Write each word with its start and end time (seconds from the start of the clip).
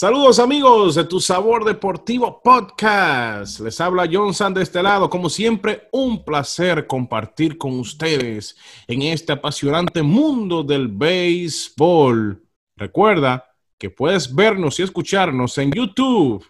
Saludos 0.00 0.38
amigos 0.38 0.94
de 0.94 1.02
Tu 1.02 1.18
Sabor 1.18 1.64
Deportivo 1.64 2.40
Podcast. 2.40 3.58
Les 3.58 3.80
habla 3.80 4.08
John 4.08 4.32
San 4.32 4.54
de 4.54 4.62
este 4.62 4.80
lado. 4.80 5.10
Como 5.10 5.28
siempre, 5.28 5.88
un 5.90 6.24
placer 6.24 6.86
compartir 6.86 7.58
con 7.58 7.80
ustedes 7.80 8.56
en 8.86 9.02
este 9.02 9.32
apasionante 9.32 10.00
mundo 10.02 10.62
del 10.62 10.86
béisbol. 10.86 12.40
Recuerda 12.76 13.44
que 13.76 13.90
puedes 13.90 14.32
vernos 14.32 14.78
y 14.78 14.84
escucharnos 14.84 15.58
en 15.58 15.72
YouTube, 15.72 16.46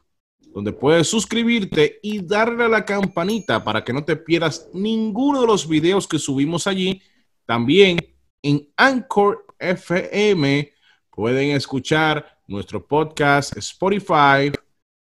donde 0.53 0.75
puedes 0.75 1.09
suscribirte 1.09 2.01
y 2.03 2.21
darle 2.21 2.65
a 2.65 2.69
la 2.69 2.85
campanita 2.85 3.65
para 3.65 3.83
que 3.83 3.95
no 3.95 4.05
te 4.05 4.17
pierdas 4.17 4.69
ninguno 4.75 5.41
de 5.41 5.47
los 5.47 5.67
videos 5.67 6.07
que 6.07 6.19
subimos 6.19 6.67
allí. 6.67 7.01
También 7.47 8.15
en 8.43 8.69
Anchor 8.77 9.47
FM 9.59 10.71
pueden 11.11 11.53
escuchar 11.53 12.38
nuestro 12.49 12.85
podcast 12.85 13.55
Spotify 13.59 14.51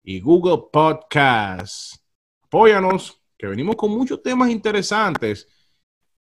y 0.02 0.22
Google 0.22 0.64
Podcast. 0.72 1.96
Apóyanos, 2.42 3.22
que 3.38 3.48
venimos 3.48 3.76
con 3.76 3.92
muchos 3.92 4.24
temas 4.24 4.50
interesantes 4.50 5.48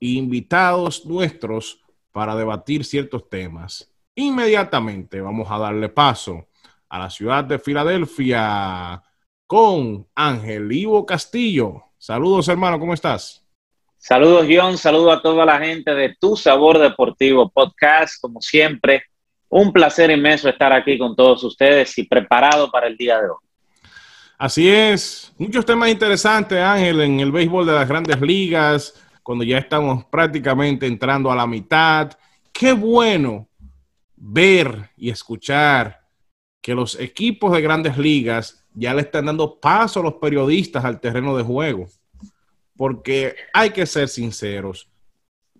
invitados 0.01 1.05
nuestros 1.05 1.81
para 2.11 2.35
debatir 2.35 2.83
ciertos 2.83 3.29
temas. 3.29 3.89
Inmediatamente 4.15 5.21
vamos 5.21 5.49
a 5.49 5.57
darle 5.57 5.87
paso 5.87 6.49
a 6.89 6.99
la 6.99 7.09
ciudad 7.09 7.45
de 7.45 7.57
Filadelfia 7.57 9.01
con 9.47 10.05
Ángel 10.13 10.69
Ivo 10.73 11.05
Castillo. 11.05 11.83
Saludos, 11.97 12.49
hermano, 12.49 12.77
¿cómo 12.77 12.93
estás? 12.93 13.47
Saludos, 13.97 14.45
John. 14.49 14.77
Saludos 14.77 15.17
a 15.17 15.21
toda 15.21 15.45
la 15.45 15.57
gente 15.57 15.95
de 15.95 16.17
Tu 16.19 16.35
Sabor 16.35 16.79
Deportivo 16.79 17.49
Podcast. 17.49 18.19
Como 18.19 18.41
siempre, 18.41 19.03
un 19.55 19.71
placer 19.71 20.09
inmenso 20.09 20.49
estar 20.49 20.73
aquí 20.73 20.97
con 20.97 21.15
todos 21.15 21.43
ustedes 21.43 21.95
y 21.99 22.03
preparado 22.03 22.71
para 22.71 22.87
el 22.87 22.97
día 22.97 23.21
de 23.21 23.29
hoy. 23.29 23.37
Así 24.37 24.67
es, 24.67 25.31
muchos 25.37 25.63
temas 25.63 25.89
interesantes, 25.89 26.59
Ángel, 26.59 27.01
en 27.01 27.19
el 27.19 27.31
béisbol 27.31 27.67
de 27.67 27.73
las 27.73 27.87
grandes 27.87 28.19
ligas, 28.19 28.99
cuando 29.21 29.43
ya 29.43 29.59
estamos 29.59 30.05
prácticamente 30.05 30.87
entrando 30.87 31.31
a 31.31 31.35
la 31.35 31.45
mitad. 31.45 32.11
Qué 32.51 32.73
bueno 32.73 33.47
ver 34.15 34.89
y 34.97 35.11
escuchar 35.11 36.01
que 36.59 36.73
los 36.73 36.99
equipos 36.99 37.51
de 37.53 37.61
grandes 37.61 37.97
ligas 37.97 38.65
ya 38.73 38.93
le 38.93 39.01
están 39.01 39.27
dando 39.27 39.59
paso 39.59 39.99
a 39.99 40.03
los 40.03 40.15
periodistas 40.15 40.83
al 40.83 40.99
terreno 40.99 41.37
de 41.37 41.43
juego. 41.43 41.85
Porque 42.75 43.35
hay 43.53 43.69
que 43.69 43.85
ser 43.85 44.07
sinceros, 44.07 44.89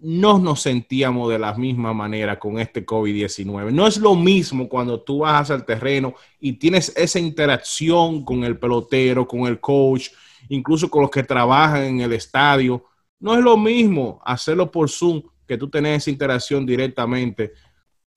no 0.04 0.38
nos 0.38 0.62
sentíamos 0.62 1.30
de 1.30 1.40
la 1.40 1.54
misma 1.54 1.94
manera 1.94 2.38
con 2.38 2.59
este 2.59 2.86
COVID-19. 2.86 3.72
No 3.72 3.88
es 3.88 3.98
lo 3.98 4.16
mismo 4.16 4.68
cuando 4.68 5.02
tú 5.02 5.20
vas 5.20 5.50
al 5.50 5.66
terreno 5.66 6.14
y 6.42 6.54
tienes 6.54 6.94
esa 6.98 7.20
interacción 7.20 8.26
con 8.26 8.44
el 8.44 8.59
pelotero, 8.59 9.26
con 9.26 9.48
el 9.48 9.62
coach, 9.62 10.09
incluso 10.50 10.90
con 10.90 11.04
los 11.04 11.09
que 11.09 11.24
trabajan 11.24 11.84
en 11.84 12.02
el 12.02 12.12
estadio. 12.12 12.84
No 13.18 13.34
es 13.34 13.40
lo 13.40 13.56
mismo 13.56 14.22
hacerlo 14.26 14.70
por 14.70 14.90
Zoom 14.90 15.24
que 15.48 15.58
tú 15.58 15.70
tenés 15.70 16.04
esa 16.04 16.12
interacción 16.12 16.66
directamente 16.66 17.54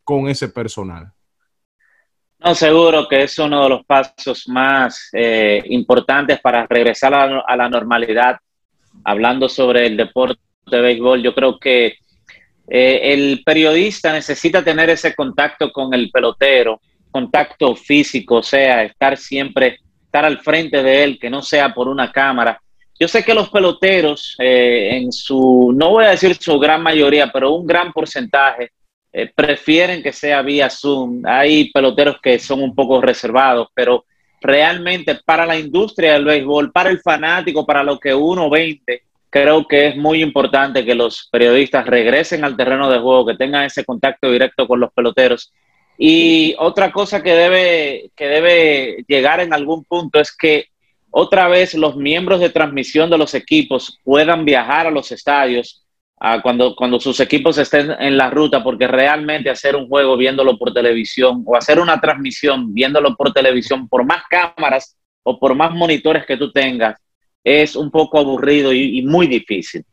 con 0.02 0.28
ese 0.28 0.48
personal. 0.48 1.12
No, 2.40 2.52
seguro 2.56 3.06
que 3.08 3.22
es 3.22 3.38
uno 3.38 3.62
de 3.62 3.68
los 3.68 3.86
pasos 3.86 4.48
más 4.48 5.08
eh, 5.12 5.62
importantes 5.66 6.40
para 6.40 6.66
regresar 6.66 7.14
a 7.14 7.56
la 7.56 7.68
normalidad, 7.68 8.38
hablando 9.04 9.48
sobre 9.48 9.86
el 9.86 9.96
deporte 9.96 10.45
de 10.66 10.80
béisbol, 10.80 11.22
yo 11.22 11.34
creo 11.34 11.58
que 11.58 11.98
eh, 12.68 13.00
el 13.12 13.42
periodista 13.44 14.12
necesita 14.12 14.64
tener 14.64 14.90
ese 14.90 15.14
contacto 15.14 15.70
con 15.70 15.94
el 15.94 16.10
pelotero, 16.10 16.80
contacto 17.10 17.74
físico, 17.76 18.36
o 18.36 18.42
sea, 18.42 18.82
estar 18.82 19.16
siempre, 19.16 19.78
estar 20.04 20.24
al 20.24 20.40
frente 20.40 20.82
de 20.82 21.04
él, 21.04 21.18
que 21.18 21.30
no 21.30 21.42
sea 21.42 21.72
por 21.72 21.88
una 21.88 22.10
cámara. 22.10 22.60
Yo 22.98 23.06
sé 23.08 23.22
que 23.22 23.34
los 23.34 23.50
peloteros, 23.50 24.34
eh, 24.38 24.96
en 24.96 25.12
su, 25.12 25.72
no 25.76 25.90
voy 25.90 26.06
a 26.06 26.10
decir 26.10 26.34
su 26.34 26.58
gran 26.58 26.82
mayoría, 26.82 27.30
pero 27.30 27.52
un 27.52 27.66
gran 27.66 27.92
porcentaje, 27.92 28.72
eh, 29.12 29.30
prefieren 29.34 30.02
que 30.02 30.12
sea 30.12 30.42
vía 30.42 30.68
Zoom. 30.68 31.22
Hay 31.24 31.70
peloteros 31.70 32.16
que 32.20 32.38
son 32.38 32.62
un 32.62 32.74
poco 32.74 33.00
reservados, 33.00 33.68
pero 33.74 34.04
realmente 34.40 35.18
para 35.24 35.46
la 35.46 35.58
industria 35.58 36.14
del 36.14 36.24
béisbol, 36.24 36.72
para 36.72 36.90
el 36.90 37.00
fanático, 37.00 37.64
para 37.64 37.82
lo 37.82 37.98
que 37.98 38.14
uno 38.14 38.50
vende, 38.50 39.02
creo 39.42 39.66
que 39.66 39.88
es 39.88 39.96
muy 39.96 40.22
importante 40.22 40.84
que 40.84 40.94
los 40.94 41.28
periodistas 41.30 41.86
regresen 41.86 42.42
al 42.42 42.56
terreno 42.56 42.90
de 42.90 42.98
juego, 42.98 43.26
que 43.26 43.36
tengan 43.36 43.64
ese 43.64 43.84
contacto 43.84 44.30
directo 44.30 44.66
con 44.66 44.80
los 44.80 44.90
peloteros. 44.94 45.52
Y 45.98 46.54
otra 46.58 46.90
cosa 46.90 47.22
que 47.22 47.34
debe, 47.34 48.10
que 48.16 48.26
debe 48.26 49.04
llegar 49.06 49.40
en 49.40 49.52
algún 49.52 49.84
punto 49.84 50.20
es 50.20 50.34
que 50.34 50.68
otra 51.10 51.48
vez 51.48 51.74
los 51.74 51.96
miembros 51.96 52.40
de 52.40 52.48
transmisión 52.48 53.10
de 53.10 53.18
los 53.18 53.34
equipos 53.34 53.98
puedan 54.04 54.46
viajar 54.46 54.86
a 54.86 54.90
los 54.90 55.12
estadios 55.12 55.84
cuando, 56.42 56.74
cuando 56.74 56.98
sus 56.98 57.20
equipos 57.20 57.58
estén 57.58 57.90
en 57.90 58.16
la 58.16 58.30
ruta, 58.30 58.62
porque 58.62 58.86
realmente 58.86 59.50
hacer 59.50 59.76
un 59.76 59.86
juego 59.86 60.16
viéndolo 60.16 60.56
por 60.56 60.72
televisión 60.72 61.42
o 61.44 61.56
hacer 61.56 61.78
una 61.78 62.00
transmisión 62.00 62.72
viéndolo 62.72 63.14
por 63.14 63.34
televisión, 63.34 63.86
por 63.86 64.02
más 64.06 64.22
cámaras 64.30 64.96
o 65.22 65.38
por 65.38 65.54
más 65.54 65.72
monitores 65.72 66.24
que 66.24 66.38
tú 66.38 66.52
tengas, 66.52 66.98
es 67.46 67.76
un 67.76 67.92
poco 67.92 68.18
aburrido 68.18 68.72
y, 68.72 69.02
muy 69.02 69.28
difícil. 69.28 69.84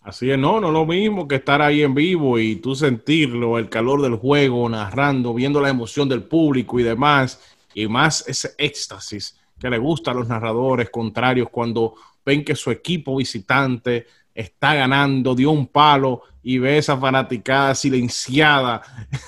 Así 0.00 0.30
es, 0.30 0.38
no, 0.38 0.60
no 0.60 0.70
lo 0.70 0.86
mismo 0.86 1.26
que 1.26 1.34
estar 1.34 1.60
ahí 1.60 1.82
en 1.82 1.92
vivo 1.92 2.38
y 2.38 2.56
tú 2.56 2.76
sentirlo, 2.76 3.58
el 3.58 3.68
calor 3.68 4.00
del 4.00 4.14
juego, 4.14 4.68
narrando, 4.68 5.34
viendo 5.34 5.60
la 5.60 5.70
emoción 5.70 6.08
del 6.08 6.22
público 6.22 6.78
y 6.78 6.84
demás, 6.84 7.40
y 7.74 7.88
más 7.88 8.26
ese 8.28 8.50
éxtasis 8.58 9.36
que 9.58 9.68
le 9.68 9.78
gusta 9.78 10.12
a 10.12 10.14
los 10.14 10.28
narradores 10.28 10.88
contrarios 10.90 11.48
cuando 11.50 11.94
ven 12.24 12.44
que 12.44 12.54
su 12.54 12.70
equipo 12.70 13.16
visitante 13.16 14.06
está 14.32 14.74
ganando, 14.74 15.34
dio 15.34 15.50
un 15.50 15.66
palo 15.66 16.22
y 16.44 16.58
ve 16.58 16.78
esa 16.78 16.96
fanaticada 16.96 17.74
silenciada 17.74 18.82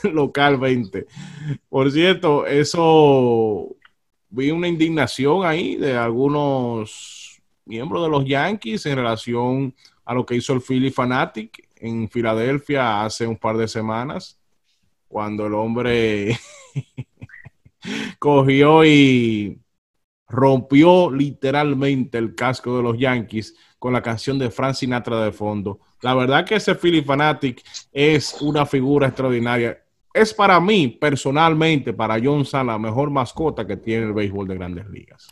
localmente. 0.05 1.07
Por 1.69 1.91
cierto, 1.91 2.47
eso 2.47 3.75
vi 4.31 4.53
una 4.53 4.69
indignación 4.69 5.45
ahí 5.45 5.75
de 5.75 5.97
algunos 5.97 7.24
miembro 7.65 8.03
de 8.03 8.09
los 8.09 8.25
Yankees 8.25 8.87
en 8.87 8.97
relación 8.97 9.75
a 10.05 10.15
lo 10.15 10.27
que 10.27 10.37
hizo 10.37 10.53
el 10.53 10.61
Philly 10.61 10.91
Fanatic 10.91 11.69
en 11.77 12.09
Filadelfia 12.09 13.05
hace 13.05 13.27
un 13.27 13.37
par 13.37 13.57
de 13.57 13.69
semanas, 13.69 14.39
cuando 15.09 15.47
el 15.47 15.55
hombre 15.55 16.39
cogió 18.19 18.85
y 18.85 19.61
rompió 20.29 21.11
literalmente 21.11 22.19
el 22.19 22.35
casco 22.35 22.77
de 22.77 22.83
los 22.83 22.99
Yankees 22.99 23.55
con 23.79 23.93
la 23.93 24.03
canción 24.03 24.39
de 24.39 24.51
Frank 24.51 24.75
Sinatra 24.75 25.23
de 25.25 25.33
fondo. 25.33 25.81
La 26.01 26.15
verdad 26.15 26.45
que 26.45 26.57
ese 26.57 26.75
Philly 26.75 27.03
Fanatic 27.03 27.63
es 27.93 28.41
una 28.41 28.67
figura 28.67 29.09
extraordinaria. 29.09 29.79
Es 30.13 30.33
para 30.33 30.61
mí, 30.61 30.89
personalmente, 30.89 31.93
para 31.93 32.21
John 32.23 32.45
San, 32.45 32.69
la 32.69 32.79
mejor 32.79 33.11
mascota 33.11 33.67
que 33.67 33.77
tiene 33.77 34.07
el 34.07 34.13
béisbol 34.13 34.49
de 34.49 34.55
grandes 34.55 34.89
ligas. 34.89 35.29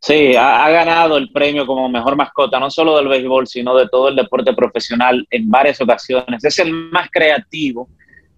Sí, 0.00 0.36
ha, 0.36 0.70
ganado 0.70 1.16
el 1.16 1.30
premio 1.32 1.66
como 1.66 1.88
mejor 1.88 2.14
mascota, 2.14 2.60
no 2.60 2.70
solo 2.70 2.96
del 2.96 3.08
béisbol, 3.08 3.48
sino 3.48 3.76
de 3.76 3.88
todo 3.88 4.08
el 4.08 4.16
deporte 4.16 4.52
profesional 4.52 5.26
en 5.30 5.50
varias 5.50 5.80
ocasiones. 5.80 6.44
Es 6.44 6.58
el 6.60 6.72
más 6.72 7.08
creativo. 7.10 7.88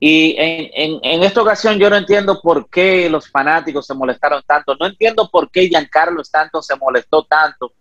Y 0.02 0.34
en, 0.38 0.98
en, 1.02 1.22
esta 1.22 1.42
ocasión 1.42 1.78
yo 1.78 1.90
no 1.90 1.96
entiendo 1.96 2.40
por 2.42 2.70
qué 2.70 3.10
los 3.10 3.28
fanáticos 3.30 3.86
se 3.86 3.92
molestaron 3.92 4.42
tanto. 4.46 4.74
No 4.80 4.86
entiendo 4.86 5.28
por 5.30 5.50
qué 5.50 5.68
Giancarlo 5.68 6.22
Stanton 6.22 6.62
se 6.62 6.76
molestó 6.76 7.24
tanto. 7.24 7.72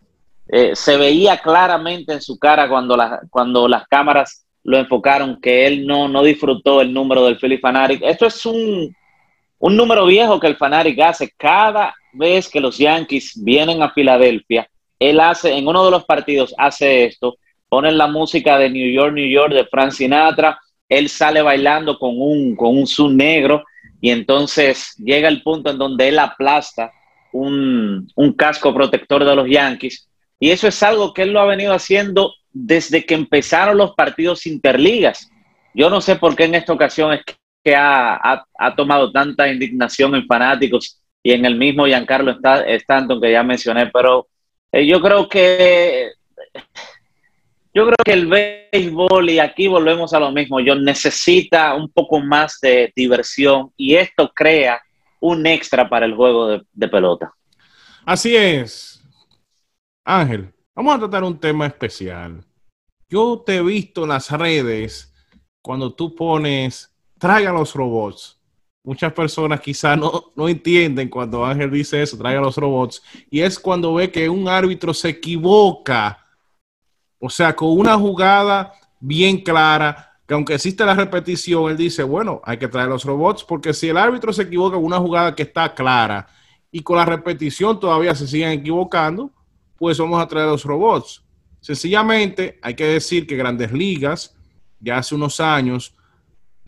Eh, 0.49 0.75
se 0.75 0.97
veía 0.97 1.37
claramente 1.37 2.11
en 2.11 2.21
su 2.21 2.37
cara 2.37 2.67
cuando, 2.67 2.97
cuando 3.29 3.67
las 3.69 3.87
cámaras 3.87 4.45
lo 4.63 4.77
enfocaron 4.77 5.39
que 5.39 5.65
él 5.65 5.87
no, 5.87 6.09
no 6.09 6.21
disfrutó 6.21 6.81
el 6.81 6.93
número 6.93 7.23
del 7.23 7.37
Philly 7.37 7.59
Fanatic. 7.59 8.01
Esto 8.03 8.25
es 8.25 8.45
un, 8.45 8.93
un 9.59 9.77
número 9.77 10.05
viejo 10.05 10.39
que 10.39 10.47
el 10.47 10.57
Fanatic 10.57 10.99
hace 10.99 11.31
cada 11.37 11.95
vez 12.13 12.49
que 12.49 12.59
los 12.59 12.77
Yankees 12.77 13.33
vienen 13.43 13.81
a 13.81 13.91
Filadelfia, 13.91 14.69
él 14.99 15.19
hace, 15.19 15.53
en 15.53 15.67
uno 15.67 15.85
de 15.85 15.91
los 15.91 16.05
partidos, 16.05 16.53
hace 16.57 17.05
esto, 17.05 17.37
ponen 17.69 17.97
la 17.97 18.07
música 18.07 18.57
de 18.57 18.69
New 18.69 18.91
York, 18.91 19.13
New 19.13 19.29
York 19.29 19.53
de 19.53 19.65
Frank 19.65 19.91
Sinatra, 19.91 20.59
él 20.89 21.07
sale 21.07 21.41
bailando 21.41 21.97
con 21.97 22.15
un, 22.17 22.55
con 22.55 22.75
un 22.75 22.87
zoom 22.87 23.15
negro 23.15 23.63
y 24.01 24.09
entonces 24.09 24.95
llega 24.97 25.27
el 25.27 25.43
punto 25.43 25.69
en 25.69 25.77
donde 25.77 26.07
él 26.07 26.19
aplasta 26.19 26.91
un, 27.31 28.11
un 28.15 28.33
casco 28.33 28.73
protector 28.73 29.23
de 29.23 29.35
los 29.35 29.47
Yankees 29.47 30.09
y 30.39 30.49
eso 30.49 30.67
es 30.67 30.81
algo 30.81 31.13
que 31.13 31.23
él 31.23 31.31
lo 31.31 31.41
ha 31.41 31.45
venido 31.45 31.73
haciendo 31.73 32.33
desde 32.51 33.05
que 33.05 33.13
empezaron 33.13 33.77
los 33.77 33.93
partidos 33.93 34.47
interligas. 34.47 35.29
Yo 35.73 35.89
no 35.89 36.01
sé 36.01 36.15
por 36.15 36.35
qué 36.35 36.45
en 36.45 36.55
esta 36.55 36.73
ocasión 36.73 37.13
es 37.13 37.21
que 37.63 37.75
ha, 37.75 38.15
ha, 38.15 38.45
ha 38.57 38.75
tomado 38.75 39.11
tanta 39.11 39.51
indignación 39.51 40.15
en 40.15 40.25
fanáticos 40.25 40.99
y 41.23 41.31
en 41.31 41.45
el 41.45 41.55
mismo 41.55 41.85
Giancarlo 41.85 42.37
Stanton 42.41 43.21
que 43.21 43.31
ya 43.31 43.43
mencioné, 43.43 43.87
pero 43.87 44.27
eh, 44.71 44.85
yo 44.85 45.01
creo 45.01 45.27
que 45.27 46.11
yo 47.73 47.85
creo 47.85 47.97
que 48.03 48.13
el 48.13 48.27
béisbol, 48.27 49.29
y 49.29 49.39
aquí 49.39 49.67
volvemos 49.67 50.13
a 50.13 50.19
lo 50.19 50.31
mismo, 50.31 50.59
yo 50.59 50.75
necesita 50.75 51.75
un 51.75 51.89
poco 51.89 52.19
más 52.19 52.59
de 52.61 52.91
diversión 52.95 53.71
y 53.77 53.95
esto 53.95 54.31
crea 54.33 54.81
un 55.19 55.45
extra 55.45 55.87
para 55.87 56.05
el 56.05 56.15
juego 56.15 56.47
de, 56.73 56.87
pelota. 56.87 57.31
Así 58.05 58.35
es. 58.35 59.03
Ángel, 60.03 60.51
vamos 60.73 60.95
a 60.95 60.99
tratar 60.99 61.23
un 61.23 61.39
tema 61.39 61.67
especial. 61.67 62.43
Yo 63.07 63.43
te 63.45 63.57
he 63.57 63.61
visto 63.61 64.03
en 64.03 64.09
las 64.09 64.31
redes 64.31 65.13
cuando 65.61 65.93
tú 65.93 66.15
pones, 66.15 66.91
traigan 67.19 67.53
los 67.53 67.75
robots 67.75 68.38
muchas 68.83 69.13
personas 69.13 69.59
quizá 69.61 69.95
no, 69.95 70.31
no 70.35 70.47
entienden 70.47 71.09
cuando 71.09 71.45
Ángel 71.45 71.71
dice 71.71 72.01
eso, 72.01 72.17
traiga 72.17 72.41
los 72.41 72.57
robots, 72.57 73.01
y 73.29 73.41
es 73.41 73.59
cuando 73.59 73.93
ve 73.93 74.11
que 74.11 74.29
un 74.29 74.47
árbitro 74.47 74.93
se 74.93 75.09
equivoca, 75.09 76.25
o 77.19 77.29
sea, 77.29 77.55
con 77.55 77.69
una 77.69 77.97
jugada 77.97 78.73
bien 78.99 79.41
clara, 79.41 80.17
que 80.25 80.33
aunque 80.33 80.53
existe 80.53 80.85
la 80.85 80.93
repetición, 80.93 81.71
él 81.71 81.77
dice, 81.77 82.03
bueno, 82.03 82.41
hay 82.43 82.57
que 82.57 82.67
traer 82.67 82.87
los 82.87 83.03
robots, 83.03 83.43
porque 83.43 83.73
si 83.73 83.89
el 83.89 83.97
árbitro 83.97 84.31
se 84.31 84.43
equivoca 84.43 84.75
con 84.75 84.85
una 84.85 84.99
jugada 84.99 85.33
que 85.33 85.43
está 85.43 85.73
clara 85.73 86.27
y 86.71 86.81
con 86.81 86.97
la 86.97 87.05
repetición 87.05 87.79
todavía 87.79 88.13
se 88.13 88.27
siguen 88.27 88.51
equivocando, 88.51 89.31
pues 89.75 89.97
vamos 89.97 90.21
a 90.21 90.27
traer 90.27 90.47
los 90.47 90.63
robots. 90.63 91.23
Sencillamente 91.61 92.59
hay 92.61 92.75
que 92.75 92.85
decir 92.85 93.25
que 93.25 93.35
Grandes 93.35 93.71
Ligas 93.71 94.35
ya 94.79 94.97
hace 94.97 95.15
unos 95.15 95.39
años 95.39 95.95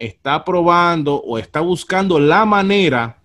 está 0.02 0.44
probando 0.44 1.22
o 1.22 1.38
está 1.38 1.60
buscando 1.60 2.20
la 2.20 2.44
manera 2.44 3.22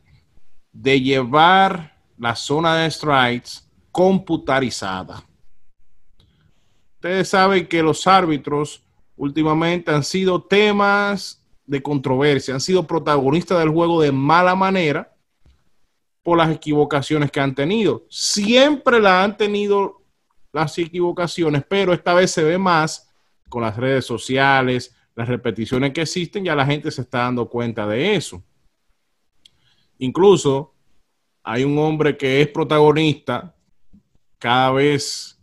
de 0.71 1.01
llevar 1.01 1.97
la 2.19 2.37
zona 2.37 2.77
de 2.77 2.91
strikes 2.91 3.63
computarizada. 3.91 5.25
Ustedes 6.97 7.31
saben 7.31 7.67
que 7.67 7.83
los 7.83 8.07
árbitros 8.07 8.83
últimamente 9.17 9.91
han 9.91 10.05
sido 10.05 10.43
temas 10.43 11.43
de 11.65 11.83
controversia, 11.83 12.53
han 12.53 12.61
sido 12.61 12.87
protagonistas 12.87 13.59
del 13.59 13.71
juego 13.71 14.03
de 14.03 14.13
mala 14.13 14.55
manera 14.55 15.17
por 16.23 16.37
las 16.37 16.51
equivocaciones 16.51 17.31
que 17.31 17.41
han 17.41 17.55
tenido. 17.55 18.05
Siempre 18.11 19.01
la 19.01 19.25
han 19.25 19.39
tenido 19.39 20.03
las 20.53 20.77
equivocaciones, 20.77 21.65
pero 21.67 21.95
esta 21.95 22.13
vez 22.13 22.33
se 22.33 22.45
ve 22.45 22.59
más 22.59 23.09
con 23.49 23.63
las 23.63 23.77
redes 23.77 24.05
sociales, 24.05 24.96
las 25.17 25.29
repeticiones 25.29 25.93
que 25.93 26.03
existen, 26.03 26.45
ya 26.45 26.55
la 26.55 26.67
gente 26.67 26.91
se 26.91 27.01
está 27.01 27.21
dando 27.21 27.49
cuenta 27.49 27.87
de 27.87 28.15
eso. 28.15 28.45
Incluso 29.99 30.75
hay 31.43 31.65
un 31.65 31.79
hombre 31.79 32.17
que 32.19 32.43
es 32.43 32.49
protagonista 32.49 33.57
cada 34.39 34.73
vez 34.73 35.41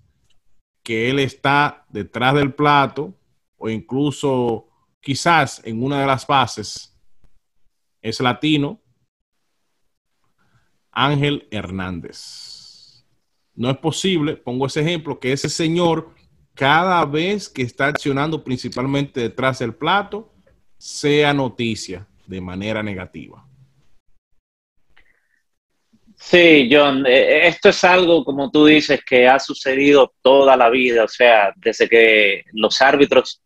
que 0.83 1.09
él 1.09 1.17
está 1.19 1.85
detrás 1.89 2.35
del 2.35 2.53
plato 2.53 3.17
o 3.57 3.67
incluso 3.67 4.67
quizás 5.01 5.59
en 5.65 5.83
una 5.83 6.01
de 6.01 6.07
las 6.07 6.27
bases, 6.27 6.95
es 8.01 8.19
latino, 8.19 8.79
Ángel 10.91 11.47
Hernández. 11.49 13.05
No 13.55 13.71
es 13.71 13.77
posible, 13.77 14.37
pongo 14.37 14.67
ese 14.67 14.81
ejemplo, 14.81 15.19
que 15.19 15.31
ese 15.31 15.49
señor 15.49 16.13
cada 16.55 17.03
vez 17.05 17.49
que 17.49 17.63
está 17.63 17.87
accionando 17.87 18.43
principalmente 18.43 19.19
detrás 19.19 19.59
del 19.59 19.73
plato, 19.73 20.33
sea 20.77 21.33
noticia 21.33 22.07
de 22.27 22.41
manera 22.41 22.83
negativa. 22.83 23.45
Sí, 26.15 26.69
John, 26.71 27.05
eh, 27.05 27.47
esto 27.47 27.69
es 27.69 27.83
algo, 27.83 28.23
como 28.23 28.49
tú 28.49 28.65
dices, 28.65 29.01
que 29.03 29.27
ha 29.27 29.39
sucedido 29.39 30.13
toda 30.21 30.55
la 30.55 30.69
vida, 30.69 31.03
o 31.03 31.07
sea, 31.07 31.51
desde 31.57 31.89
que 31.89 32.45
los 32.53 32.81
árbitros 32.81 33.41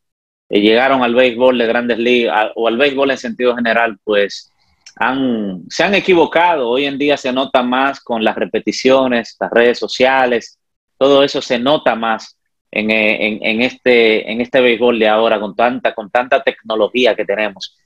eh, 0.49 0.61
llegaron 0.61 1.01
al 1.01 1.15
béisbol 1.15 1.57
de 1.57 1.65
grandes 1.65 1.97
ligas 1.97 2.51
o 2.55 2.67
al 2.67 2.77
béisbol 2.77 3.11
en 3.11 3.17
sentido 3.17 3.55
general, 3.55 3.97
pues 4.03 4.51
han, 4.95 5.63
se 5.69 5.83
han 5.83 5.95
equivocado. 5.95 6.69
Hoy 6.69 6.85
en 6.85 6.97
día 6.97 7.17
se 7.17 7.33
nota 7.33 7.63
más 7.63 7.99
con 7.99 8.23
las 8.23 8.35
repeticiones, 8.35 9.35
las 9.39 9.49
redes 9.49 9.79
sociales, 9.79 10.59
todo 10.97 11.23
eso 11.23 11.41
se 11.41 11.57
nota 11.59 11.95
más. 11.95 12.36
Eh, 12.69 13.39
en, 13.41 13.61
este, 13.61 14.29
en 14.29 14.41
este 14.41 14.59
béisbol 14.59 14.99
de 14.99 15.07
ahora 15.07 15.39
con 15.39 15.55
tanta, 15.55 15.93
con 15.93 16.09
tanta 16.09 16.43
tecnología 16.43 17.15
que 17.15 17.25
tenemos. 17.25 17.77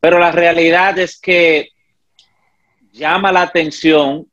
Pero 0.00 0.18
la 0.18 0.32
realidad 0.32 0.98
es 0.98 1.20
que 1.20 1.68
llama 2.90 3.32
la 3.32 3.42
atención 3.42 4.26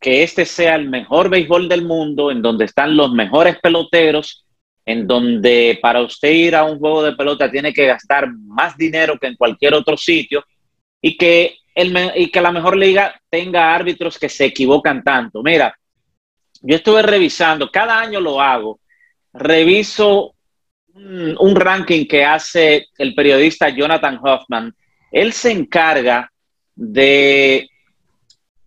que 0.00 0.22
este 0.22 0.44
sea 0.44 0.74
el 0.74 0.88
mejor 0.88 1.28
béisbol 1.28 1.68
del 1.68 1.84
mundo, 1.84 2.30
en 2.30 2.42
donde 2.42 2.64
están 2.64 2.96
los 2.96 3.12
mejores 3.12 3.58
peloteros, 3.60 4.44
en 4.84 5.06
donde 5.06 5.78
para 5.80 6.02
usted 6.02 6.30
ir 6.30 6.56
a 6.56 6.64
un 6.64 6.78
juego 6.78 7.02
de 7.02 7.12
pelota 7.12 7.50
tiene 7.50 7.72
que 7.72 7.86
gastar 7.86 8.32
más 8.32 8.76
dinero 8.76 9.18
que 9.18 9.28
en 9.28 9.36
cualquier 9.36 9.74
otro 9.74 9.96
sitio 9.96 10.44
y 11.00 11.16
que, 11.16 11.58
el, 11.74 11.96
y 12.16 12.30
que 12.30 12.40
la 12.40 12.52
mejor 12.52 12.76
liga 12.76 13.20
tenga 13.30 13.74
árbitros 13.74 14.18
que 14.18 14.28
se 14.28 14.46
equivocan 14.46 15.04
tanto. 15.04 15.42
Mira, 15.42 15.76
yo 16.60 16.76
estuve 16.76 17.02
revisando, 17.02 17.70
cada 17.70 18.00
año 18.00 18.20
lo 18.20 18.40
hago, 18.40 18.80
reviso 19.38 20.34
un, 20.94 21.56
ranking 21.56 22.06
que 22.06 22.24
hace 22.24 22.88
el 22.98 23.14
periodista 23.14 23.68
Jonathan 23.68 24.18
Hoffman. 24.22 24.74
Él 25.12 25.32
se 25.32 25.52
encarga 25.52 26.30
de 26.74 27.68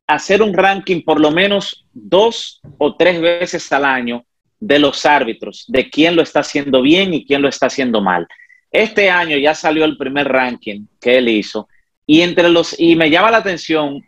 hacer 0.07 0.41
un 0.41 0.53
ranking 0.53 1.01
por 1.01 1.19
lo 1.19 1.31
menos 1.31 1.85
dos 1.93 2.61
o 2.77 2.95
tres 2.95 3.21
veces 3.21 3.71
al 3.71 3.85
año 3.85 4.25
de 4.59 4.79
los 4.79 5.05
árbitros, 5.05 5.65
de 5.67 5.89
quién 5.89 6.15
lo 6.15 6.21
está 6.21 6.41
haciendo 6.41 6.81
bien 6.81 7.13
y 7.13 7.25
quién 7.25 7.41
lo 7.41 7.49
está 7.49 7.67
haciendo 7.67 8.01
mal. 8.01 8.27
Este 8.71 9.09
año 9.09 9.37
ya 9.37 9.53
salió 9.53 9.83
el 9.85 9.97
primer 9.97 10.27
ranking 10.27 10.85
que 10.99 11.17
él 11.17 11.27
hizo 11.29 11.67
y 12.05 12.21
entre 12.21 12.49
los 12.49 12.79
y 12.79 12.95
me 12.95 13.09
llama 13.09 13.31
la 13.31 13.37
atención 13.37 14.03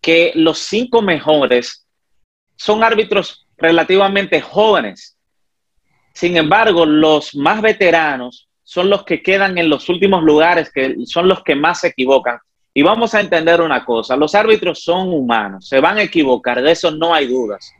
que 0.00 0.32
los 0.34 0.58
cinco 0.58 1.02
mejores 1.02 1.86
son 2.56 2.84
árbitros 2.84 3.46
relativamente 3.56 4.40
jóvenes 4.40 5.13
sin 6.14 6.36
embargo, 6.36 6.86
los 6.86 7.34
más 7.34 7.60
veteranos 7.60 8.48
son 8.62 8.88
los 8.88 9.04
que 9.04 9.20
quedan 9.20 9.58
en 9.58 9.68
los 9.68 9.88
últimos 9.88 10.22
lugares, 10.22 10.70
que 10.72 10.94
son 11.06 11.28
los 11.28 11.42
que 11.42 11.56
más 11.56 11.80
se 11.80 11.88
equivocan. 11.88 12.38
Y 12.72 12.82
vamos 12.82 13.14
a 13.14 13.20
entender 13.20 13.60
una 13.60 13.84
cosa, 13.84 14.16
los 14.16 14.34
árbitros 14.34 14.82
son 14.82 15.12
humanos, 15.12 15.68
se 15.68 15.80
van 15.80 15.98
a 15.98 16.02
equivocar, 16.02 16.62
de 16.62 16.70
eso 16.70 16.92
no 16.92 17.12
hay 17.12 17.26
dudas. 17.26 17.72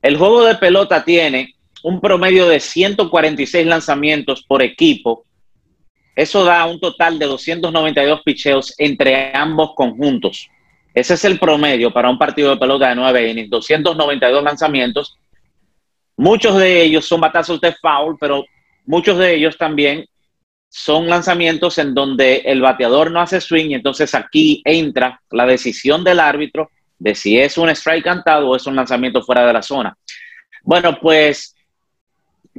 El 0.00 0.16
juego 0.16 0.44
de 0.44 0.54
pelota 0.54 1.04
tiene 1.04 1.54
un 1.82 2.00
promedio 2.00 2.48
de 2.48 2.60
146 2.60 3.66
lanzamientos 3.66 4.42
por 4.42 4.62
equipo. 4.62 5.24
Eso 6.14 6.44
da 6.44 6.64
un 6.66 6.78
total 6.78 7.18
de 7.18 7.26
292 7.26 8.20
picheos 8.24 8.74
entre 8.78 9.36
ambos 9.36 9.72
conjuntos. 9.74 10.48
Ese 10.94 11.14
es 11.14 11.24
el 11.24 11.38
promedio 11.38 11.92
para 11.92 12.10
un 12.10 12.18
partido 12.18 12.50
de 12.50 12.56
pelota 12.58 12.88
de 12.90 12.96
9 12.96 13.30
innings, 13.30 13.50
292 13.50 14.42
lanzamientos 14.42 15.18
Muchos 16.16 16.56
de 16.58 16.82
ellos 16.82 17.06
son 17.06 17.20
batazos 17.20 17.60
de 17.60 17.72
foul, 17.74 18.16
pero 18.20 18.44
muchos 18.86 19.18
de 19.18 19.34
ellos 19.34 19.56
también 19.56 20.06
son 20.68 21.06
lanzamientos 21.06 21.76
en 21.78 21.94
donde 21.94 22.36
el 22.46 22.60
bateador 22.60 23.10
no 23.10 23.20
hace 23.20 23.40
swing 23.40 23.70
y 23.70 23.74
entonces 23.74 24.14
aquí 24.14 24.62
entra 24.64 25.20
la 25.30 25.46
decisión 25.46 26.02
del 26.02 26.18
árbitro 26.18 26.70
de 26.98 27.14
si 27.14 27.38
es 27.38 27.58
un 27.58 27.68
strike 27.68 28.04
cantado 28.04 28.48
o 28.48 28.56
es 28.56 28.66
un 28.66 28.76
lanzamiento 28.76 29.22
fuera 29.22 29.46
de 29.46 29.52
la 29.52 29.62
zona. 29.62 29.96
Bueno, 30.62 30.98
pues 31.00 31.54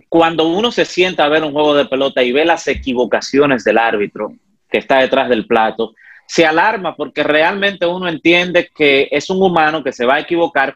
cuando 0.09 0.47
uno 0.47 0.71
se 0.71 0.85
sienta 0.85 1.25
a 1.25 1.29
ver 1.29 1.43
un 1.43 1.53
juego 1.53 1.73
de 1.73 1.85
pelota 1.85 2.21
y 2.21 2.31
ve 2.31 2.45
las 2.45 2.67
equivocaciones 2.67 3.63
del 3.63 3.77
árbitro 3.77 4.33
que 4.69 4.79
está 4.79 4.99
detrás 4.99 5.29
del 5.29 5.47
plato, 5.47 5.93
se 6.27 6.45
alarma 6.45 6.95
porque 6.95 7.23
realmente 7.23 7.85
uno 7.85 8.07
entiende 8.07 8.69
que 8.75 9.07
es 9.11 9.29
un 9.29 9.41
humano 9.41 9.83
que 9.83 9.91
se 9.91 10.05
va 10.05 10.15
a 10.15 10.19
equivocar, 10.19 10.75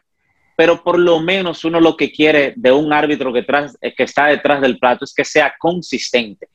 pero 0.58 0.82
por 0.82 0.98
lo 0.98 1.20
menos 1.20 1.64
uno 1.64 1.78
lo 1.80 1.96
que 1.96 2.10
quiere 2.10 2.52
de 2.56 2.72
un 2.72 2.92
árbitro 2.92 3.32
que, 3.32 3.46
eh, 3.80 3.94
que 3.94 4.02
está 4.02 4.26
detrás 4.26 4.60
del 4.60 4.76
plato 4.76 5.04
es 5.04 5.14
que 5.14 5.24
sea 5.24 5.54
consistente. 5.56 6.48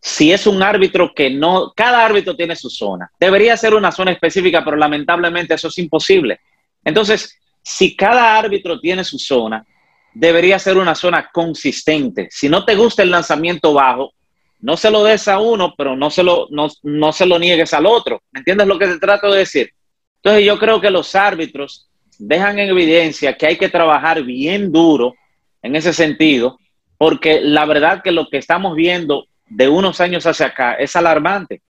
Si 0.00 0.32
es 0.32 0.48
un 0.48 0.60
árbitro 0.64 1.14
que 1.14 1.30
no, 1.30 1.72
cada 1.76 2.04
árbitro 2.04 2.34
tiene 2.34 2.56
su 2.56 2.68
zona. 2.68 3.08
Debería 3.20 3.56
ser 3.56 3.74
una 3.74 3.92
zona 3.92 4.10
específica, 4.10 4.64
pero 4.64 4.76
lamentablemente 4.76 5.54
eso 5.54 5.68
es 5.68 5.78
imposible. 5.78 6.40
Entonces, 6.84 7.38
si 7.62 7.94
cada 7.94 8.36
árbitro 8.36 8.80
tiene 8.80 9.04
su 9.04 9.16
zona, 9.16 9.64
debería 10.12 10.58
ser 10.58 10.76
una 10.76 10.96
zona 10.96 11.30
consistente. 11.32 12.26
Si 12.32 12.48
no 12.48 12.64
te 12.64 12.74
gusta 12.74 13.04
el 13.04 13.12
lanzamiento 13.12 13.72
bajo, 13.72 14.12
no 14.58 14.76
se 14.76 14.90
lo 14.90 15.04
des 15.04 15.28
a 15.28 15.38
uno, 15.38 15.72
pero 15.78 15.94
no 15.94 16.10
se 16.10 16.24
lo, 16.24 16.48
no, 16.50 16.68
no 16.82 17.12
se 17.12 17.26
lo 17.26 17.38
niegues 17.38 17.72
al 17.74 17.86
otro. 17.86 18.24
¿Me 18.32 18.40
entiendes 18.40 18.66
lo 18.66 18.76
que 18.76 18.88
te 18.88 18.98
trato 18.98 19.30
de 19.30 19.38
decir? 19.38 19.70
Entonces 20.16 20.44
yo 20.44 20.58
creo 20.58 20.80
que 20.80 20.90
los 20.90 21.14
árbitros 21.14 21.89
dejan 22.20 22.58
en 22.58 22.68
evidencia 22.68 23.36
que 23.36 23.46
hay 23.46 23.56
que 23.56 23.68
trabajar 23.68 24.22
bien 24.22 24.70
duro 24.70 25.14
en 25.62 25.74
ese 25.74 25.92
sentido, 25.92 26.58
porque 26.98 27.40
la 27.40 27.64
verdad 27.64 28.02
que 28.02 28.12
lo 28.12 28.28
que 28.28 28.38
estamos 28.38 28.76
viendo 28.76 29.26
de 29.46 29.68
unos 29.68 30.00
años 30.00 30.26
hacia 30.26 30.46
acá 30.46 30.74
es 30.74 30.94
alarmante. 30.94 31.62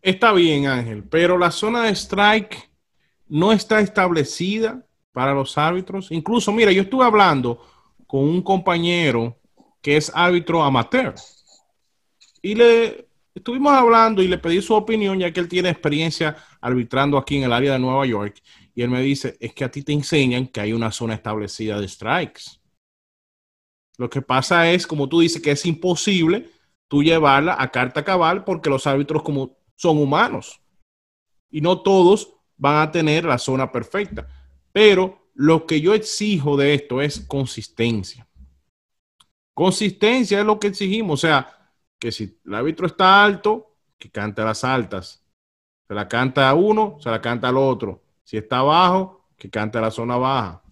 Está 0.00 0.32
bien, 0.32 0.66
Ángel, 0.66 1.04
pero 1.04 1.36
la 1.36 1.50
zona 1.50 1.84
de 1.84 1.90
strike 1.90 2.70
no 3.28 3.52
está 3.52 3.80
establecida 3.80 4.82
para 5.12 5.34
los 5.34 5.58
árbitros. 5.58 6.10
Incluso, 6.10 6.52
mira, 6.52 6.72
yo 6.72 6.82
estuve 6.82 7.04
hablando 7.04 7.60
con 8.06 8.20
un 8.20 8.42
compañero 8.42 9.38
que 9.82 9.96
es 9.96 10.10
árbitro 10.14 10.62
amateur 10.62 11.14
y 12.42 12.54
le 12.54 13.08
estuvimos 13.34 13.72
hablando 13.72 14.22
y 14.22 14.28
le 14.28 14.38
pedí 14.38 14.60
su 14.62 14.74
opinión, 14.74 15.18
ya 15.18 15.32
que 15.32 15.40
él 15.40 15.48
tiene 15.48 15.70
experiencia 15.70 16.36
arbitrando 16.60 17.18
aquí 17.18 17.36
en 17.36 17.44
el 17.44 17.52
área 17.52 17.72
de 17.72 17.78
Nueva 17.78 18.06
York. 18.06 18.40
Y 18.78 18.82
él 18.82 18.90
me 18.90 19.02
dice, 19.02 19.36
es 19.40 19.54
que 19.54 19.64
a 19.64 19.70
ti 19.72 19.82
te 19.82 19.92
enseñan 19.92 20.46
que 20.46 20.60
hay 20.60 20.72
una 20.72 20.92
zona 20.92 21.14
establecida 21.14 21.80
de 21.80 21.88
strikes. 21.88 22.60
Lo 23.96 24.08
que 24.08 24.22
pasa 24.22 24.70
es, 24.70 24.86
como 24.86 25.08
tú 25.08 25.18
dices, 25.18 25.42
que 25.42 25.50
es 25.50 25.66
imposible 25.66 26.48
tú 26.86 27.02
llevarla 27.02 27.56
a 27.58 27.72
carta 27.72 28.04
cabal 28.04 28.44
porque 28.44 28.70
los 28.70 28.86
árbitros 28.86 29.24
como 29.24 29.58
son 29.74 29.98
humanos 29.98 30.60
y 31.50 31.60
no 31.60 31.82
todos 31.82 32.36
van 32.56 32.86
a 32.86 32.92
tener 32.92 33.24
la 33.24 33.38
zona 33.38 33.72
perfecta. 33.72 34.28
Pero 34.70 35.28
lo 35.34 35.66
que 35.66 35.80
yo 35.80 35.92
exijo 35.92 36.56
de 36.56 36.74
esto 36.74 37.02
es 37.02 37.18
consistencia. 37.18 38.28
Consistencia 39.54 40.38
es 40.38 40.46
lo 40.46 40.60
que 40.60 40.68
exigimos. 40.68 41.24
O 41.24 41.26
sea, 41.26 41.72
que 41.98 42.12
si 42.12 42.38
el 42.46 42.54
árbitro 42.54 42.86
está 42.86 43.24
alto, 43.24 43.74
que 43.98 44.08
cante 44.08 44.40
las 44.44 44.62
altas. 44.62 45.26
Se 45.88 45.94
la 45.94 46.06
canta 46.06 46.48
a 46.48 46.54
uno, 46.54 46.98
se 47.00 47.10
la 47.10 47.20
canta 47.20 47.48
al 47.48 47.56
otro. 47.56 48.04
Si 48.28 48.36
está 48.36 48.58
abajo, 48.58 49.24
que 49.38 49.48
cante 49.48 49.80
la 49.80 49.90
zona 49.90 50.18
baja. 50.18 50.62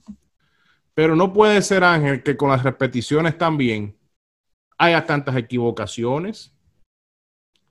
Pero 0.93 1.17
no 1.17 1.33
puede 1.33 1.63
ser, 1.63 1.85
Ángel, 1.85 2.23
que 2.23 2.37
con 2.37 2.51
las 2.51 2.63
repeticiones 2.63 3.39
también 3.39 3.97
haya 4.77 5.07
tantas 5.07 5.35
equivocaciones. 5.37 6.53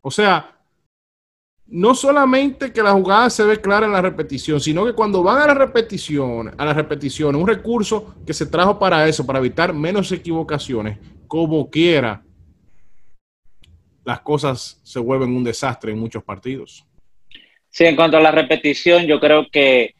O 0.01 0.09
sea, 0.09 0.59
no 1.67 1.93
solamente 1.93 2.73
que 2.73 2.81
la 2.81 2.93
jugada 2.93 3.29
se 3.29 3.43
ve 3.43 3.61
clara 3.61 3.85
en 3.85 3.91
la 3.91 4.01
repetición, 4.01 4.59
sino 4.59 4.87
que 4.87 4.93
cuando 4.93 5.21
van 5.21 5.43
a 5.43 5.45
la 5.45 5.53
repetición, 5.53 6.55
a 6.57 6.65
la 6.65 6.73
repetición, 6.73 7.35
un 7.35 7.45
recurso 7.45 8.15
que 8.25 8.33
se 8.33 8.47
trajo 8.47 8.79
para 8.79 9.07
eso, 9.07 9.23
para 9.23 9.37
evitar 9.37 9.71
menos 9.71 10.11
equivocaciones, 10.11 10.97
como 11.27 11.69
quiera, 11.69 12.25
las 14.03 14.21
cosas 14.21 14.79
se 14.81 14.97
vuelven 14.97 15.35
un 15.35 15.43
desastre 15.43 15.91
en 15.91 15.99
muchos 15.99 16.23
partidos. 16.23 16.87
Sí, 17.75 17.83
en 17.83 17.97
cuanto 17.97 18.15
a 18.15 18.21
la 18.21 18.31
repetición, 18.31 19.05
yo 19.05 19.19
creo 19.19 19.49
que 19.51 19.95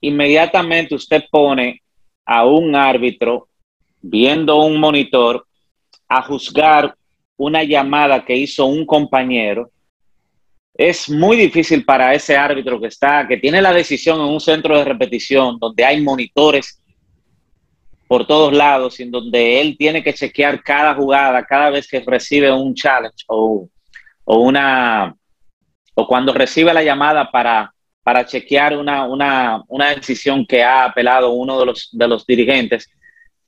inmediatamente 0.00 0.96
usted 0.96 1.22
pone 1.30 1.82
a 2.26 2.44
un 2.44 2.74
árbitro 2.74 3.46
viendo 4.02 4.56
un 4.56 4.80
monitor 4.80 5.46
a 6.08 6.20
juzgar 6.22 6.96
una 7.36 7.62
llamada 7.62 8.24
que 8.24 8.34
hizo 8.34 8.66
un 8.66 8.84
compañero, 8.84 9.70
es 10.74 11.08
muy 11.08 11.36
difícil 11.36 11.84
para 11.84 12.12
ese 12.12 12.36
árbitro 12.36 12.80
que 12.80 12.88
está, 12.88 13.24
que 13.28 13.36
tiene 13.36 13.62
la 13.62 13.72
decisión 13.72 14.18
en 14.18 14.26
un 14.26 14.40
centro 14.40 14.76
de 14.76 14.84
repetición 14.84 15.60
donde 15.60 15.84
hay 15.84 16.00
monitores 16.02 16.82
por 18.08 18.26
todos 18.26 18.52
lados 18.52 18.98
y 18.98 19.04
en 19.04 19.12
donde 19.12 19.60
él 19.60 19.76
tiene 19.78 20.02
que 20.02 20.12
chequear 20.12 20.60
cada 20.60 20.96
jugada 20.96 21.46
cada 21.46 21.70
vez 21.70 21.86
que 21.86 22.00
recibe 22.00 22.50
un 22.50 22.74
challenge 22.74 23.22
o, 23.28 23.68
o 24.24 24.40
una 24.40 25.14
o 26.00 26.06
cuando 26.06 26.32
recibe 26.32 26.72
la 26.72 26.82
llamada 26.82 27.30
para 27.30 27.72
para 28.02 28.26
chequear 28.26 28.76
una, 28.76 29.04
una, 29.68 29.94
decisión 29.94 30.46
que 30.46 30.62
ha 30.62 30.84
apelado 30.84 31.30
uno 31.30 31.58
de 31.60 31.66
los, 31.66 31.88
de 31.92 32.08
los 32.08 32.26
dirigentes, 32.26 32.90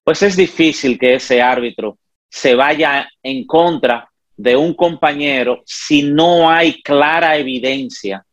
pues 0.04 0.22
es 0.22 0.36
difícil 0.36 0.98
que 0.98 1.14
ese 1.14 1.40
árbitro 1.40 1.98
se 2.28 2.54
vaya 2.54 3.08
en 3.22 3.46
contra 3.46 4.08
de 4.36 4.56
un 4.56 4.74
compañero 4.74 5.62
si 5.64 6.02
no 6.02 6.50
hay 6.50 6.82
clara 6.82 7.36
evidencia 7.36 8.24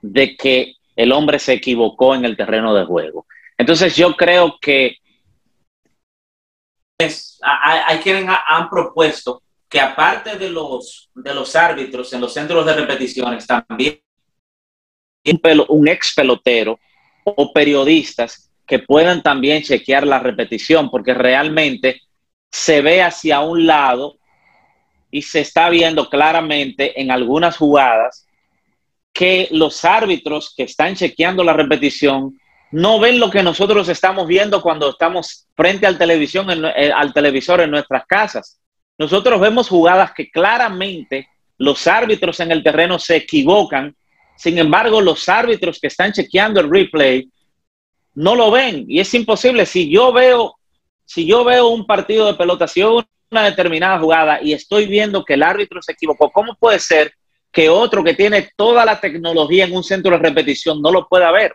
de 0.00 0.36
que 0.36 0.74
el 0.96 1.12
hombre 1.12 1.38
se 1.38 1.54
equivocó 1.54 2.14
en 2.14 2.24
el 2.24 2.36
terreno 2.36 2.74
de 2.74 2.84
juego. 2.84 3.26
Entonces 3.56 3.96
yo 3.96 4.14
creo 4.14 4.58
que 4.60 4.96
hay, 7.42 7.98
quienes 7.98 8.26
han 8.46 8.68
propuesto 8.68 9.42
que 9.68 9.80
aparte 9.80 10.36
de 10.36 10.50
los, 10.50 11.10
de 11.14 11.34
los 11.34 11.56
árbitros 11.56 12.12
en 12.12 12.20
los 12.20 12.32
centros 12.32 12.64
de 12.66 12.74
repeticiones, 12.74 13.46
también 13.46 14.00
un, 15.68 15.88
ex 15.88 16.14
pelotero 16.14 16.78
o 17.24 17.52
periodistas 17.52 18.50
que 18.66 18.78
puedan 18.78 19.22
también 19.22 19.62
chequear 19.62 20.06
la 20.06 20.18
repetición, 20.18 20.90
porque 20.90 21.14
realmente 21.14 22.02
se 22.50 22.82
ve 22.82 23.02
hacia 23.02 23.40
un 23.40 23.66
lado 23.66 24.18
y 25.10 25.22
se 25.22 25.40
está 25.40 25.70
viendo 25.70 26.08
claramente 26.08 27.00
en 27.00 27.10
algunas 27.10 27.56
jugadas 27.56 28.26
que 29.12 29.48
los 29.52 29.84
árbitros 29.84 30.54
que 30.56 30.64
están 30.64 30.96
chequeando 30.96 31.44
la 31.44 31.52
repetición 31.52 32.38
no 32.72 32.98
ven 32.98 33.20
lo 33.20 33.30
que 33.30 33.42
nosotros 33.42 33.88
estamos 33.88 34.26
viendo 34.26 34.60
cuando 34.60 34.90
estamos 34.90 35.46
frente 35.54 35.86
al, 35.86 35.96
televisión 35.96 36.48
eh, 36.50 36.90
al 36.92 37.12
televisor 37.12 37.60
en 37.60 37.70
nuestras 37.70 38.04
casas. 38.06 38.60
Nosotros 38.98 39.40
vemos 39.40 39.68
jugadas 39.68 40.12
que 40.12 40.30
claramente 40.30 41.28
los 41.58 41.86
árbitros 41.86 42.40
en 42.40 42.52
el 42.52 42.62
terreno 42.62 42.98
se 42.98 43.16
equivocan 43.16 43.94
sin 44.36 44.58
embargo, 44.58 45.00
los 45.00 45.28
árbitros 45.28 45.78
que 45.80 45.86
están 45.86 46.12
chequeando 46.12 46.60
el 46.60 46.70
replay 46.70 47.28
no 48.14 48.34
lo 48.34 48.50
ven 48.50 48.84
y 48.88 49.00
es 49.00 49.12
imposible. 49.14 49.66
Si 49.66 49.90
yo 49.90 50.12
veo, 50.12 50.56
si 51.04 51.26
yo 51.26 51.44
veo 51.44 51.68
un 51.68 51.86
partido 51.86 52.26
de 52.26 52.34
pelota, 52.34 52.66
si 52.66 52.80
yo 52.80 53.04
una 53.30 53.44
determinada 53.44 53.98
jugada 53.98 54.40
y 54.42 54.52
estoy 54.52 54.86
viendo 54.86 55.24
que 55.24 55.34
el 55.34 55.42
árbitro 55.42 55.80
se 55.82 55.92
equivocó, 55.92 56.30
¿cómo 56.30 56.54
puede 56.54 56.78
ser 56.78 57.12
que 57.50 57.68
otro 57.68 58.02
que 58.02 58.14
tiene 58.14 58.50
toda 58.56 58.84
la 58.84 59.00
tecnología 59.00 59.64
en 59.64 59.74
un 59.74 59.84
centro 59.84 60.12
de 60.12 60.18
repetición 60.18 60.82
no 60.82 60.90
lo 60.90 61.08
pueda 61.08 61.30
ver? 61.30 61.54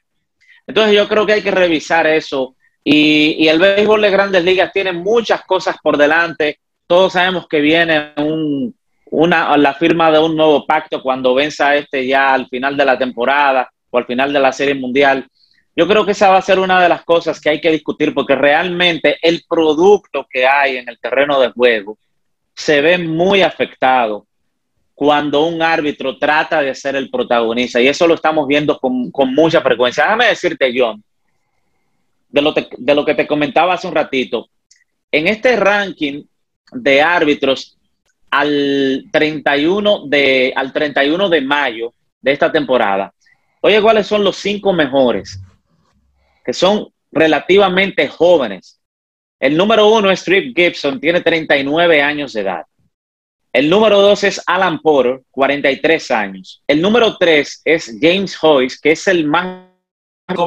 Entonces 0.68 0.96
yo 0.96 1.08
creo 1.08 1.26
que 1.26 1.34
hay 1.34 1.42
que 1.42 1.52
revisar 1.52 2.08
eso 2.08 2.56
y 2.84 3.48
el 3.48 3.60
béisbol 3.60 4.02
de 4.02 4.10
grandes 4.10 4.44
ligas 4.44 4.72
tiene 4.72 4.94
muchas 4.94 5.44
cosas 5.44 5.78
por 5.84 5.98
delante. 5.98 6.60
Todos 6.90 7.14
sabemos 7.14 7.48
que 7.48 7.62
viene 7.62 8.14
un, 8.18 8.76
una, 9.12 9.56
la 9.58 9.76
firma 9.76 10.10
de 10.10 10.18
un 10.18 10.36
nuevo 10.36 10.66
pacto 10.66 11.04
cuando 11.04 11.36
venza 11.36 11.76
este 11.76 12.08
ya 12.08 12.34
al 12.34 12.48
final 12.48 12.76
de 12.76 12.84
la 12.84 12.98
temporada 12.98 13.70
o 13.92 14.00
al 14.00 14.08
final 14.08 14.34
de 14.34 14.40
la 14.40 14.52
Serie 14.52 14.74
Mundial. 14.74 15.28
Yo 15.76 15.88
creo 15.88 16.04
que 16.04 16.14
esa 16.14 16.30
va 16.30 16.38
a 16.38 16.42
ser 16.42 16.58
una 16.58 16.82
de 16.82 16.90
las 16.90 17.04
cosas 17.04 17.40
que 17.40 17.52
hay 17.52 17.62
que 17.62 17.70
discutir 17.70 18.12
porque 18.12 18.34
realmente 18.34 19.20
el 19.22 19.44
producto 19.48 20.26
que 20.28 20.48
hay 20.48 20.78
en 20.78 20.90
el 20.90 20.98
terreno 20.98 21.40
de 21.40 21.52
juego 21.52 22.00
se 22.56 22.82
ve 22.82 22.98
muy 22.98 23.44
afectado 23.44 24.26
cuando 24.96 25.46
un 25.46 25.62
árbitro 25.62 26.18
trata 26.18 26.60
de 26.64 26.74
ser 26.74 26.96
el 26.96 27.12
protagonista 27.12 27.80
y 27.80 27.88
eso 27.88 28.08
lo 28.08 28.16
estamos 28.16 28.48
viendo 28.48 28.80
con, 28.80 29.12
con 29.12 29.36
mucha 29.36 29.62
frecuencia. 29.62 30.06
Déjame 30.06 30.26
decirte, 30.26 30.74
John, 30.76 31.04
de 32.30 32.42
lo, 32.42 32.52
de 32.52 32.96
lo 32.96 33.06
que 33.06 33.14
te 33.14 33.28
comentaba 33.28 33.76
hace 33.76 33.88
un 33.88 33.94
ratito, 33.94 34.50
en 35.12 35.28
este 35.28 35.56
ranking 35.56 36.24
de 36.72 37.02
árbitros 37.02 37.78
al 38.32 39.06
31 39.12 40.08
de, 40.08 40.54
al 40.56 40.72
31 40.72 41.30
de 41.30 41.42
mayo 41.42 41.94
de 42.22 42.32
esta 42.32 42.52
temporada. 42.52 43.14
Oye, 43.62 43.82
¿cuáles 43.82 44.08
son 44.08 44.24
los 44.24 44.38
cinco 44.38 44.74
mejores? 44.74 45.40
Que 46.46 46.54
son 46.54 46.88
relativamente 47.12 48.08
jóvenes. 48.08 48.80
El 49.40 49.56
número 49.58 49.88
uno 49.88 50.12
es 50.12 50.20
Strip 50.20 50.56
Gibson, 50.56 51.00
tiene 51.00 51.22
39 51.22 52.02
años 52.02 52.34
de 52.34 52.42
edad. 52.42 52.66
El 53.52 53.70
número 53.70 54.00
dos 54.02 54.24
es 54.24 54.42
Alan 54.46 54.80
Porter, 54.80 55.22
43 55.32 56.12
años. 56.12 56.62
El 56.68 56.82
número 56.82 57.18
tres 57.18 57.62
es 57.66 57.98
James 58.00 58.38
Hoyce, 58.42 58.78
que 58.82 58.92
es 58.92 59.08
el 59.08 59.26
más 59.26 59.70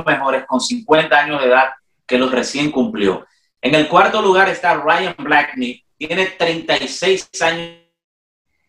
mejores 0.06 0.44
con 0.46 0.60
50 0.60 1.18
años 1.18 1.40
de 1.40 1.48
edad 1.48 1.70
que 2.06 2.18
los 2.18 2.30
recién 2.30 2.70
cumplió. 2.70 3.26
En 3.60 3.74
el 3.74 3.88
cuarto 3.88 4.22
lugar 4.22 4.48
está 4.48 4.74
Ryan 4.74 5.16
Blackney, 5.18 5.84
tiene 6.06 6.26
36 6.26 7.30
años. 7.42 7.76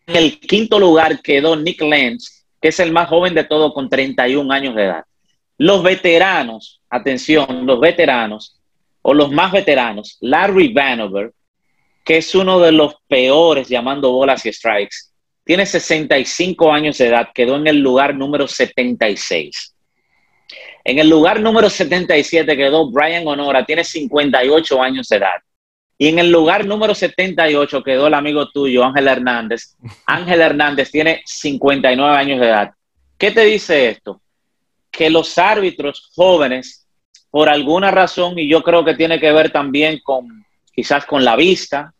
En 0.06 0.16
el 0.16 0.38
quinto 0.38 0.78
lugar 0.78 1.20
quedó 1.20 1.56
Nick 1.56 1.80
Lenz, 1.82 2.46
que 2.60 2.68
es 2.68 2.78
el 2.78 2.92
más 2.92 3.08
joven 3.08 3.34
de 3.34 3.44
todo 3.44 3.72
con 3.72 3.88
31 3.88 4.52
años 4.52 4.76
de 4.76 4.84
edad. 4.84 5.04
Los 5.58 5.82
veteranos, 5.82 6.80
atención, 6.88 7.66
los 7.66 7.80
veteranos, 7.80 8.60
o 9.02 9.12
los 9.14 9.32
más 9.32 9.50
veteranos, 9.50 10.16
Larry 10.20 10.72
Vanover, 10.72 11.32
que 12.04 12.18
es 12.18 12.34
uno 12.34 12.60
de 12.60 12.72
los 12.72 12.94
peores 13.08 13.68
llamando 13.68 14.12
bolas 14.12 14.44
y 14.46 14.52
strikes, 14.52 14.96
tiene 15.42 15.66
65 15.66 16.72
años 16.72 16.98
de 16.98 17.08
edad, 17.08 17.28
quedó 17.34 17.56
en 17.56 17.66
el 17.66 17.78
lugar 17.80 18.14
número 18.14 18.46
76. 18.46 19.74
En 20.84 20.98
el 20.98 21.08
lugar 21.08 21.40
número 21.40 21.68
77 21.68 22.56
quedó 22.56 22.90
Brian 22.90 23.26
Honora, 23.26 23.64
tiene 23.64 23.82
58 23.82 24.82
años 24.82 25.08
de 25.08 25.16
edad. 25.16 25.43
Y 25.96 26.08
en 26.08 26.18
el 26.18 26.30
lugar 26.30 26.66
número 26.66 26.94
78 26.94 27.82
quedó 27.82 28.08
el 28.08 28.14
amigo 28.14 28.50
tuyo, 28.50 28.84
Ángel 28.84 29.08
Hernández. 29.08 29.76
Ángel 30.06 30.40
Hernández 30.40 30.90
tiene 30.90 31.22
59 31.24 32.16
años 32.16 32.40
de 32.40 32.46
edad. 32.46 32.72
¿Qué 33.16 33.30
te 33.30 33.44
dice 33.44 33.90
esto? 33.90 34.20
Que 34.90 35.10
los 35.10 35.38
árbitros 35.38 36.10
jóvenes, 36.14 36.86
por 37.30 37.48
alguna 37.48 37.90
razón, 37.90 38.38
y 38.38 38.48
yo 38.48 38.62
creo 38.62 38.84
que 38.84 38.94
tiene 38.94 39.20
que 39.20 39.32
ver 39.32 39.50
también 39.50 40.00
con 40.02 40.44
quizás 40.72 41.06
con 41.06 41.24
la 41.24 41.36
vista, 41.36 41.94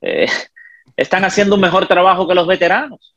eh, 0.00 0.26
están 0.96 1.24
haciendo 1.24 1.54
un 1.54 1.60
mejor 1.60 1.86
trabajo 1.86 2.26
que 2.26 2.34
los 2.34 2.46
veteranos. 2.46 3.14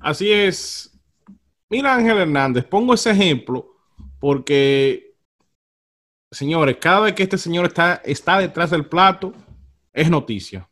Así 0.00 0.32
es. 0.32 0.96
Mira, 1.68 1.94
Ángel 1.94 2.18
Hernández, 2.18 2.64
pongo 2.64 2.94
ese 2.94 3.10
ejemplo 3.10 3.76
porque 4.18 5.09
señores, 6.30 6.76
cada 6.80 7.00
vez 7.00 7.14
que 7.14 7.22
este 7.24 7.38
señor 7.38 7.66
está, 7.66 8.00
está 8.04 8.38
detrás 8.38 8.70
del 8.70 8.86
plato, 8.86 9.32
es 9.92 10.10
noticia. 10.10 10.68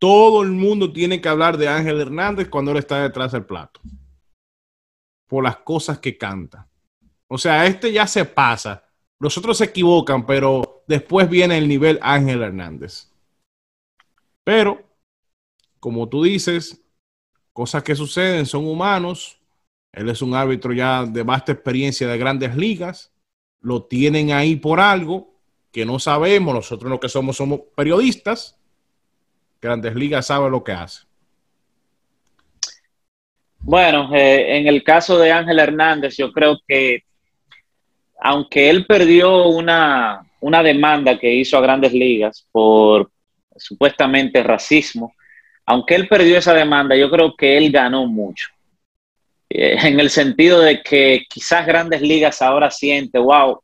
todo 0.00 0.42
el 0.42 0.52
mundo 0.52 0.92
tiene 0.92 1.20
que 1.20 1.28
hablar 1.28 1.56
de 1.56 1.66
Ángel 1.66 2.00
Hernández 2.00 2.48
cuando 2.48 2.70
él 2.70 2.78
está 2.78 3.02
detrás 3.02 3.32
del 3.32 3.44
plato. 3.44 3.80
Por 5.26 5.42
las 5.42 5.56
cosas 5.58 5.98
que 5.98 6.16
canta. 6.16 6.68
O 7.26 7.36
sea, 7.36 7.66
este 7.66 7.92
ya 7.92 8.06
se 8.06 8.24
pasa. 8.24 8.84
Los 9.18 9.36
otros 9.36 9.58
se 9.58 9.64
equivocan, 9.64 10.24
pero 10.24 10.84
después 10.86 11.28
viene 11.28 11.58
el 11.58 11.66
nivel 11.66 11.98
Ángel 12.00 12.42
Hernández. 12.42 13.08
Pero, 14.44 14.82
como 15.80 16.08
tú 16.08 16.22
dices, 16.22 16.80
cosas 17.52 17.82
que 17.82 17.96
suceden 17.96 18.46
son 18.46 18.66
humanos. 18.66 19.40
Él 19.92 20.08
es 20.08 20.22
un 20.22 20.34
árbitro 20.34 20.72
ya 20.72 21.04
de 21.04 21.22
vasta 21.24 21.52
experiencia 21.52 22.06
de 22.06 22.18
grandes 22.18 22.56
ligas. 22.56 23.12
Lo 23.60 23.84
tienen 23.84 24.32
ahí 24.32 24.56
por 24.56 24.80
algo 24.80 25.34
que 25.72 25.84
no 25.84 25.98
sabemos. 25.98 26.54
Nosotros 26.54 26.90
lo 26.90 27.00
que 27.00 27.08
somos 27.08 27.36
somos 27.36 27.60
periodistas 27.74 28.58
Grandes 29.60 29.94
Ligas 29.94 30.26
sabe 30.26 30.50
lo 30.50 30.62
que 30.62 30.72
hace. 30.72 31.02
Bueno, 33.60 34.14
eh, 34.14 34.58
en 34.58 34.66
el 34.68 34.82
caso 34.84 35.18
de 35.18 35.32
Ángel 35.32 35.58
Hernández, 35.58 36.16
yo 36.16 36.32
creo 36.32 36.58
que 36.66 37.02
aunque 38.20 38.70
él 38.70 38.86
perdió 38.86 39.46
una, 39.48 40.22
una 40.40 40.62
demanda 40.62 41.18
que 41.18 41.32
hizo 41.32 41.56
a 41.56 41.60
Grandes 41.60 41.92
Ligas 41.92 42.46
por 42.50 43.10
supuestamente 43.56 44.42
racismo, 44.42 45.12
aunque 45.66 45.94
él 45.94 46.08
perdió 46.08 46.38
esa 46.38 46.54
demanda, 46.54 46.96
yo 46.96 47.10
creo 47.10 47.36
que 47.36 47.56
él 47.56 47.70
ganó 47.70 48.06
mucho. 48.06 48.48
Eh, 49.50 49.76
en 49.82 49.98
el 49.98 50.10
sentido 50.10 50.60
de 50.60 50.82
que 50.82 51.24
quizás 51.28 51.66
Grandes 51.66 52.02
Ligas 52.02 52.42
ahora 52.42 52.70
siente, 52.70 53.18
wow, 53.18 53.60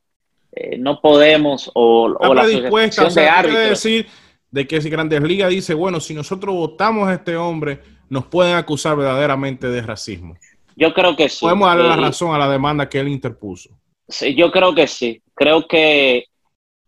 eh, 0.52 0.78
no 0.78 1.00
podemos, 1.00 1.70
o, 1.74 2.04
o 2.04 2.34
la 2.34 2.42
asociación 2.42 3.14
de 3.14 3.28
árbitros. 3.28 3.68
decir 3.68 4.06
de 4.50 4.66
que 4.66 4.80
si 4.80 4.88
Grandes 4.88 5.20
Ligas 5.20 5.50
dice, 5.50 5.74
bueno, 5.74 6.00
si 6.00 6.14
nosotros 6.14 6.54
votamos 6.54 7.08
a 7.08 7.14
este 7.14 7.36
hombre, 7.36 7.80
nos 8.08 8.26
pueden 8.26 8.54
acusar 8.54 8.96
verdaderamente 8.96 9.68
de 9.68 9.82
racismo. 9.82 10.36
Yo 10.76 10.94
creo 10.94 11.16
que 11.16 11.28
sí. 11.28 11.40
Podemos 11.40 11.68
darle 11.68 11.88
la 11.88 11.96
razón 11.96 12.34
a 12.34 12.38
la 12.38 12.48
demanda 12.48 12.88
que 12.88 13.00
él 13.00 13.08
interpuso. 13.08 13.70
Sí, 14.08 14.34
yo 14.34 14.50
creo 14.50 14.74
que 14.74 14.86
sí. 14.86 15.22
Creo 15.34 15.66
que, 15.66 16.26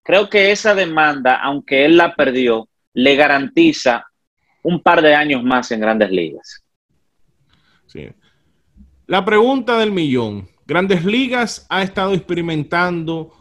creo 0.03 0.29
que 0.29 0.53
esa 0.53 0.75
demanda, 0.75 1.41
aunque 1.43 1.85
él 1.85 1.97
la 1.97 2.15
perdió, 2.15 2.69
le 2.95 3.17
garantiza 3.17 4.07
un 4.63 4.83
par 4.83 5.03
de 5.03 5.15
años 5.15 5.43
más 5.43 5.71
en 5.71 5.81
Grandes 5.81 6.11
Ligas. 6.11 6.65
Sí. 7.87 8.09
La 9.09 9.25
pregunta 9.25 9.79
del 9.79 9.93
millón. 9.93 10.49
Grandes 10.67 11.05
Ligas 11.05 11.65
ha 11.69 11.85
estado 11.85 12.13
experimentando 12.13 13.33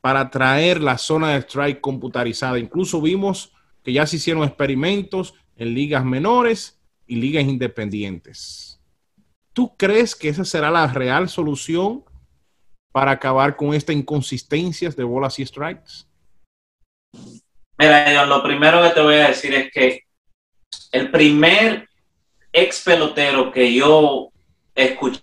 para 0.00 0.28
traer 0.30 0.82
la 0.82 0.98
zona 0.98 1.30
de 1.30 1.38
strike 1.42 1.80
computarizada. 1.80 2.58
Incluso 2.58 3.00
vimos 3.00 3.52
que 3.84 3.92
ya 3.92 4.04
se 4.04 4.16
hicieron 4.16 4.42
experimentos 4.42 5.34
en 5.54 5.74
ligas 5.74 6.04
menores 6.04 6.80
y 7.06 7.16
ligas 7.16 7.44
independientes. 7.44 8.80
¿Tú 9.52 9.76
crees 9.76 10.16
que 10.16 10.28
esa 10.28 10.44
será 10.44 10.72
la 10.72 10.88
real 10.88 11.28
solución 11.28 12.04
para 12.90 13.12
acabar 13.12 13.54
con 13.54 13.74
estas 13.74 13.94
inconsistencias 13.94 14.96
de 14.96 15.04
bolas 15.04 15.38
y 15.38 15.46
strikes? 15.46 16.08
Mira, 17.78 18.26
lo 18.26 18.42
primero 18.42 18.82
que 18.82 18.90
te 18.90 19.00
voy 19.00 19.14
a 19.14 19.28
decir 19.28 19.54
es 19.54 19.70
que 19.70 20.02
el 20.90 21.12
primer 21.12 21.88
ex 22.52 22.82
pelotero 22.82 23.52
que 23.52 23.72
yo 23.72 24.32
escuché 24.76 25.20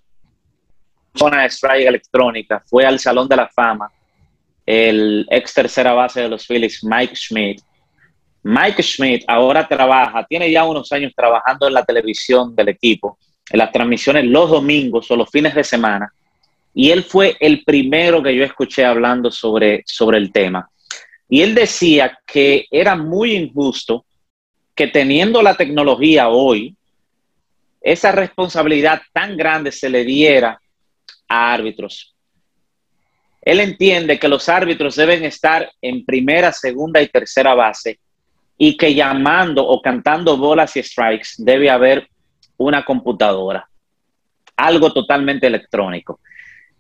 una 1.22 1.46
strike 1.46 1.88
electrónica 1.88 2.64
fue 2.66 2.86
al 2.86 3.00
Salón 3.00 3.28
de 3.28 3.36
la 3.36 3.48
Fama, 3.48 3.90
el 4.66 5.28
ex 5.30 5.54
tercera 5.54 5.94
base 5.94 6.22
de 6.22 6.30
los 6.30 6.46
Phillies, 6.48 6.84
Mike 6.84 7.16
Schmidt, 7.16 7.62
Mike 8.42 8.82
Schmidt 8.82 9.24
ahora 9.28 9.68
trabaja, 9.68 10.26
tiene 10.26 10.52
ya 10.52 10.66
unos 10.66 10.92
años 10.92 11.14
trabajando 11.16 11.68
en 11.68 11.74
la 11.74 11.86
televisión 11.86 12.56
del 12.56 12.70
equipo, 12.70 13.18
en 13.50 13.60
las 13.60 13.72
transmisiones 13.72 14.26
los 14.26 14.50
domingos 14.50 15.10
o 15.12 15.16
los 15.16 15.30
fines 15.30 15.54
de 15.54 15.64
semana, 15.64 16.12
y 16.74 16.90
él 16.90 17.04
fue 17.04 17.38
el 17.40 17.64
primero 17.64 18.24
que 18.24 18.36
yo 18.36 18.44
escuché 18.44 18.84
hablando 18.84 19.30
sobre, 19.30 19.84
sobre 19.86 20.18
el 20.18 20.32
tema. 20.32 20.68
Y 21.30 21.42
él 21.42 21.54
decía 21.54 22.18
que 22.26 22.66
era 22.72 22.96
muy 22.96 23.36
injusto 23.36 24.06
que 24.76 24.88
teniendo 24.88 25.42
la 25.44 25.56
tecnología 25.56 26.30
hoy, 26.30 26.76
esa 27.84 28.14
responsabilidad 28.14 29.02
tan 29.12 29.36
grande 29.36 29.72
se 29.72 29.90
le 29.90 30.06
diera 30.06 30.60
a 31.28 31.54
árbitros. 31.54 32.16
Él 33.42 33.60
entiende 33.60 34.18
que 34.18 34.30
los 34.30 34.48
árbitros 34.48 34.96
deben 34.96 35.26
estar 35.26 35.70
en 35.82 36.06
primera, 36.06 36.54
segunda 36.54 37.02
y 37.02 37.10
tercera 37.10 37.54
base 37.54 38.00
y 38.58 38.78
que 38.78 38.96
llamando 38.96 39.68
o 39.68 39.82
cantando 39.82 40.38
bolas 40.38 40.78
y 40.78 40.84
strikes 40.84 41.32
debe 41.38 41.70
haber 41.70 42.08
una 42.56 42.86
computadora, 42.86 43.68
algo 44.56 44.94
totalmente 44.94 45.48
electrónico. 45.48 46.22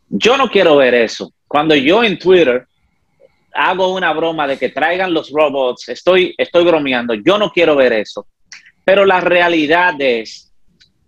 Yo 0.07 0.37
no 0.37 0.49
quiero 0.49 0.77
ver 0.77 0.93
eso. 0.93 1.33
Cuando 1.47 1.75
yo 1.75 2.01
en 2.01 2.17
Twitter 2.17 2.65
hago 3.53 3.93
una 3.93 4.13
broma 4.13 4.47
de 4.47 4.57
que 4.57 4.69
traigan 4.69 5.13
los 5.13 5.31
robots, 5.31 5.89
estoy, 5.89 6.33
estoy 6.37 6.63
bromeando, 6.63 7.13
yo 7.13 7.37
no 7.37 7.51
quiero 7.51 7.75
ver 7.75 7.91
eso. 7.91 8.25
Pero 8.85 9.05
la 9.05 9.19
realidad 9.19 9.95
es 9.99 10.52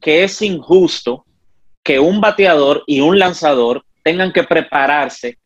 que 0.06 0.24
es 0.24 0.40
injusto 0.44 1.26
que 1.82 2.00
un 2.00 2.22
bateador 2.22 2.84
y 2.86 3.02
un 3.02 3.18
lanzador 3.18 3.84
tengan 4.04 4.32
que 4.32 4.44
prepararse 4.44 5.40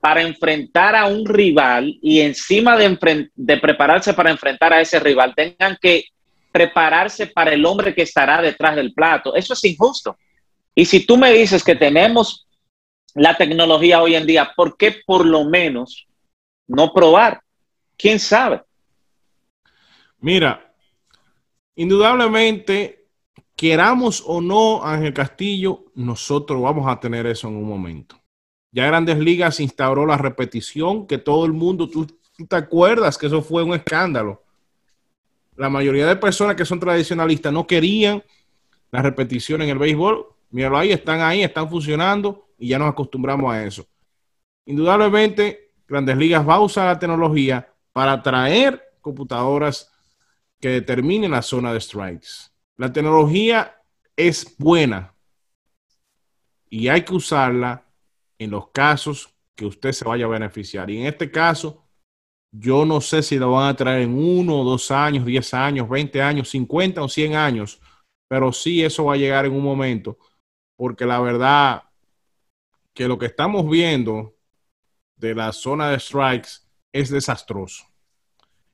para 0.00 0.20
enfrentar 0.20 0.94
a 0.94 1.06
un 1.06 1.24
rival 1.24 1.98
y 2.02 2.20
encima 2.20 2.76
de, 2.76 3.30
de, 3.34 3.56
prepararse 3.56 4.12
para 4.12 4.30
enfrentar 4.30 4.74
a 4.74 4.82
ese 4.82 5.00
rival, 5.00 5.34
tengan 5.34 5.78
que 5.80 6.04
prepararse 6.52 7.28
para 7.28 7.54
el 7.54 7.64
hombre 7.64 7.94
que 7.94 8.02
estará 8.02 8.42
detrás 8.42 8.76
del 8.76 8.92
plato. 8.92 9.34
Eso 9.34 9.54
es 9.54 9.64
injusto. 9.64 10.18
Y 10.74 10.84
si 10.84 11.06
tú 11.06 11.16
me 11.16 11.32
dices 11.32 11.64
que 11.64 11.74
tenemos 11.74 12.46
la 13.14 13.34
tecnología 13.34 14.02
hoy 14.02 14.14
en 14.14 14.26
día, 14.26 14.52
¿por 14.54 14.76
qué 14.76 15.00
por 15.06 15.24
lo 15.24 15.46
menos 15.46 16.06
no 16.66 16.92
probar? 16.92 17.40
¿Quién 17.96 18.20
sabe? 18.20 18.60
Mira, 20.18 20.70
indudablemente, 21.76 23.03
queramos 23.56 24.22
o 24.26 24.40
no, 24.40 24.84
Ángel 24.84 25.14
Castillo, 25.14 25.86
nosotros 25.94 26.60
vamos 26.60 26.86
a 26.90 26.98
tener 26.98 27.26
eso 27.26 27.48
en 27.48 27.56
un 27.56 27.68
momento. 27.68 28.20
Ya 28.72 28.86
Grandes 28.86 29.18
Ligas 29.18 29.60
instauró 29.60 30.04
la 30.04 30.16
repetición, 30.16 31.06
que 31.06 31.18
todo 31.18 31.46
el 31.46 31.52
mundo, 31.52 31.88
tú, 31.88 32.06
te 32.48 32.56
acuerdas 32.56 33.16
que 33.16 33.26
eso 33.26 33.42
fue 33.42 33.62
un 33.62 33.74
escándalo. 33.74 34.42
La 35.56 35.68
mayoría 35.68 36.06
de 36.06 36.16
personas 36.16 36.56
que 36.56 36.64
son 36.64 36.80
tradicionalistas 36.80 37.52
no 37.52 37.66
querían 37.66 38.24
la 38.90 39.02
repetición 39.02 39.62
en 39.62 39.68
el 39.68 39.78
béisbol. 39.78 40.26
Míralo 40.50 40.78
ahí, 40.78 40.90
están 40.90 41.20
ahí, 41.20 41.42
están 41.42 41.70
funcionando 41.70 42.48
y 42.58 42.68
ya 42.68 42.78
nos 42.78 42.88
acostumbramos 42.88 43.52
a 43.52 43.64
eso. 43.64 43.86
Indudablemente, 44.66 45.70
Grandes 45.86 46.16
Ligas 46.16 46.46
va 46.48 46.54
a 46.54 46.60
usar 46.60 46.86
la 46.86 46.98
tecnología 46.98 47.72
para 47.92 48.20
traer 48.22 48.82
computadoras 49.00 49.92
que 50.60 50.70
determinen 50.70 51.30
la 51.30 51.42
zona 51.42 51.72
de 51.72 51.80
strikes. 51.80 52.53
La 52.76 52.92
tecnología 52.92 53.80
es 54.16 54.56
buena 54.58 55.14
y 56.68 56.88
hay 56.88 57.04
que 57.04 57.14
usarla 57.14 57.86
en 58.38 58.50
los 58.50 58.68
casos 58.70 59.32
que 59.54 59.66
usted 59.66 59.92
se 59.92 60.04
vaya 60.04 60.24
a 60.24 60.28
beneficiar. 60.28 60.90
Y 60.90 60.98
en 60.98 61.06
este 61.06 61.30
caso, 61.30 61.84
yo 62.50 62.84
no 62.84 63.00
sé 63.00 63.22
si 63.22 63.38
lo 63.38 63.52
van 63.52 63.68
a 63.68 63.76
traer 63.76 64.02
en 64.02 64.14
uno, 64.14 64.64
dos 64.64 64.90
años, 64.90 65.24
diez 65.24 65.54
años, 65.54 65.88
veinte 65.88 66.20
años, 66.20 66.48
cincuenta 66.48 67.02
o 67.02 67.08
cien 67.08 67.34
años, 67.36 67.80
pero 68.28 68.52
sí 68.52 68.82
eso 68.82 69.04
va 69.04 69.14
a 69.14 69.18
llegar 69.18 69.46
en 69.46 69.52
un 69.52 69.62
momento, 69.62 70.18
porque 70.76 71.06
la 71.06 71.20
verdad 71.20 71.84
que 72.92 73.06
lo 73.06 73.18
que 73.18 73.26
estamos 73.26 73.68
viendo 73.68 74.36
de 75.16 75.34
la 75.34 75.52
zona 75.52 75.90
de 75.90 76.00
strikes 76.00 76.50
es 76.92 77.10
desastroso. 77.10 77.84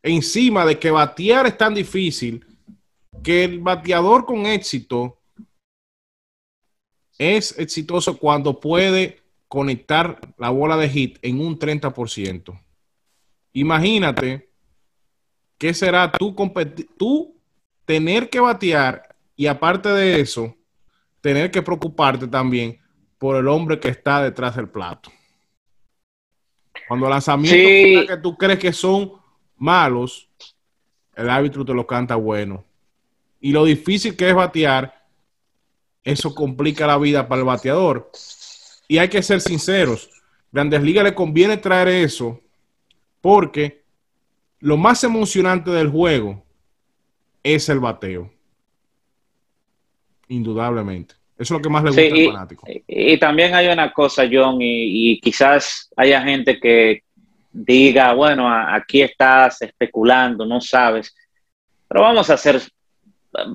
Encima 0.02 0.64
de 0.64 0.78
que 0.78 0.90
batear 0.90 1.46
es 1.46 1.58
tan 1.58 1.74
difícil 1.74 2.46
que 3.22 3.44
el 3.44 3.60
bateador 3.60 4.24
con 4.24 4.46
éxito 4.46 5.18
es 7.18 7.58
exitoso 7.58 8.16
cuando 8.16 8.58
puede 8.58 9.20
conectar 9.46 10.20
la 10.38 10.50
bola 10.50 10.76
de 10.76 10.88
hit 10.88 11.18
en 11.22 11.40
un 11.40 11.58
30%. 11.58 12.58
Imagínate 13.52 14.48
qué 15.58 15.74
será 15.74 16.10
tú, 16.12 16.34
tú 16.96 17.36
tener 17.84 18.30
que 18.30 18.40
batear 18.40 19.14
y 19.36 19.46
aparte 19.46 19.88
de 19.90 20.20
eso, 20.20 20.56
tener 21.20 21.50
que 21.50 21.62
preocuparte 21.62 22.26
también 22.26 22.78
por 23.18 23.36
el 23.36 23.48
hombre 23.48 23.78
que 23.78 23.88
está 23.88 24.22
detrás 24.22 24.56
del 24.56 24.68
plato. 24.68 25.10
Cuando 26.88 27.08
lanzamientos 27.08 28.06
que 28.06 28.22
tú 28.22 28.36
crees 28.36 28.58
que 28.58 28.72
son 28.72 29.12
malos, 29.56 30.28
el 31.14 31.28
árbitro 31.28 31.64
te 31.64 31.74
lo 31.74 31.86
canta 31.86 32.16
bueno. 32.16 32.64
Y 33.40 33.52
lo 33.52 33.64
difícil 33.64 34.16
que 34.16 34.28
es 34.28 34.34
batear, 34.34 35.02
eso 36.04 36.34
complica 36.34 36.86
la 36.86 36.98
vida 36.98 37.26
para 37.26 37.40
el 37.40 37.46
bateador. 37.46 38.10
Y 38.88 38.98
hay 38.98 39.08
que 39.08 39.22
ser 39.22 39.40
sinceros, 39.40 40.10
Grandes 40.52 40.82
Ligas 40.82 41.04
le 41.04 41.14
conviene 41.14 41.56
traer 41.56 41.88
eso 41.88 42.40
porque 43.20 43.82
lo 44.60 44.76
más 44.76 45.04
emocionante 45.04 45.70
del 45.70 45.88
juego 45.88 46.42
es 47.42 47.68
el 47.68 47.80
bateo. 47.80 48.30
Indudablemente. 50.28 51.14
Eso 51.36 51.54
es 51.54 51.58
lo 51.58 51.62
que 51.62 51.68
más 51.70 51.82
le 51.82 51.90
gusta 51.90 52.02
al 52.02 52.26
fanático. 52.26 52.66
Y, 52.86 53.18
también 53.18 53.54
hay 53.54 53.68
una 53.68 53.92
cosa, 53.92 54.28
John, 54.30 54.58
y, 54.60 55.18
quizás 55.20 55.90
haya 55.96 56.20
gente 56.22 56.60
que 56.60 57.02
diga, 57.50 58.12
bueno, 58.12 58.46
aquí 58.48 59.02
estás 59.02 59.62
especulando, 59.62 60.44
no 60.44 60.60
sabes. 60.60 61.16
Pero 61.88 62.02
vamos 62.02 62.28
a 62.28 62.34
hacer, 62.34 62.60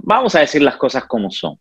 vamos 0.04 0.36
a 0.36 0.42
decir 0.42 0.62
las 0.62 0.78
cosas 0.78 1.06
como 1.06 1.30
son. 1.30 1.60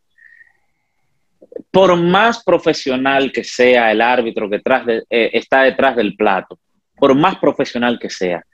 Por 1.71 1.97
más 1.97 2.43
profesional 2.43 3.31
que 3.33 3.45
sea 3.45 3.91
el 3.93 4.01
árbitro 4.01 4.49
que 4.51 4.61
eh, 5.11 5.31
está 5.33 5.63
detrás 5.63 5.97
del 5.97 6.17
plato, 6.17 6.59
por 6.97 7.15
más 7.15 7.37
profesional 7.37 7.99
que 7.99 8.11
sea, 8.11 8.45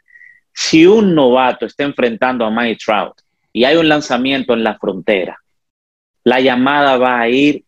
si 0.53 0.87
un 0.87 1.14
novato 1.14 1.66
está 1.66 1.85
enfrentando 1.85 2.44
a 2.44 2.51
Mike 2.51 2.79
Trout 2.85 3.20
y 3.53 3.64
hay 3.64 3.77
un 3.77 3.88
lanzamiento 3.88 4.53
en 4.53 4.64
la 4.64 4.79
frontera, 4.79 5.38
la 6.25 6.40
llamada 6.40 6.99
va 6.99 7.20
a 7.20 7.29
ir 7.29 7.64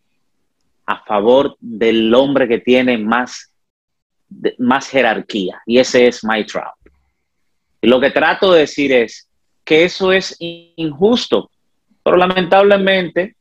a 0.87 1.03
favor 1.05 1.57
del 1.61 2.13
hombre 2.15 2.49
que 2.49 2.59
tiene 2.59 2.99
más, 2.99 3.55
más 4.59 4.89
jerarquía, 4.89 5.63
y 5.65 5.79
ese 5.79 6.07
es 6.07 6.25
Mike 6.25 6.51
Trout. 6.51 6.75
Y 7.81 7.89
lo 7.89 8.01
que 8.01 8.11
trato 8.11 8.53
de 8.53 8.61
decir 8.61 8.93
es 8.93 9.29
que 9.65 9.85
eso 9.85 10.13
es 10.13 10.37
injusto, 10.39 11.51
pero 12.03 12.17
lamentablemente 12.17 13.37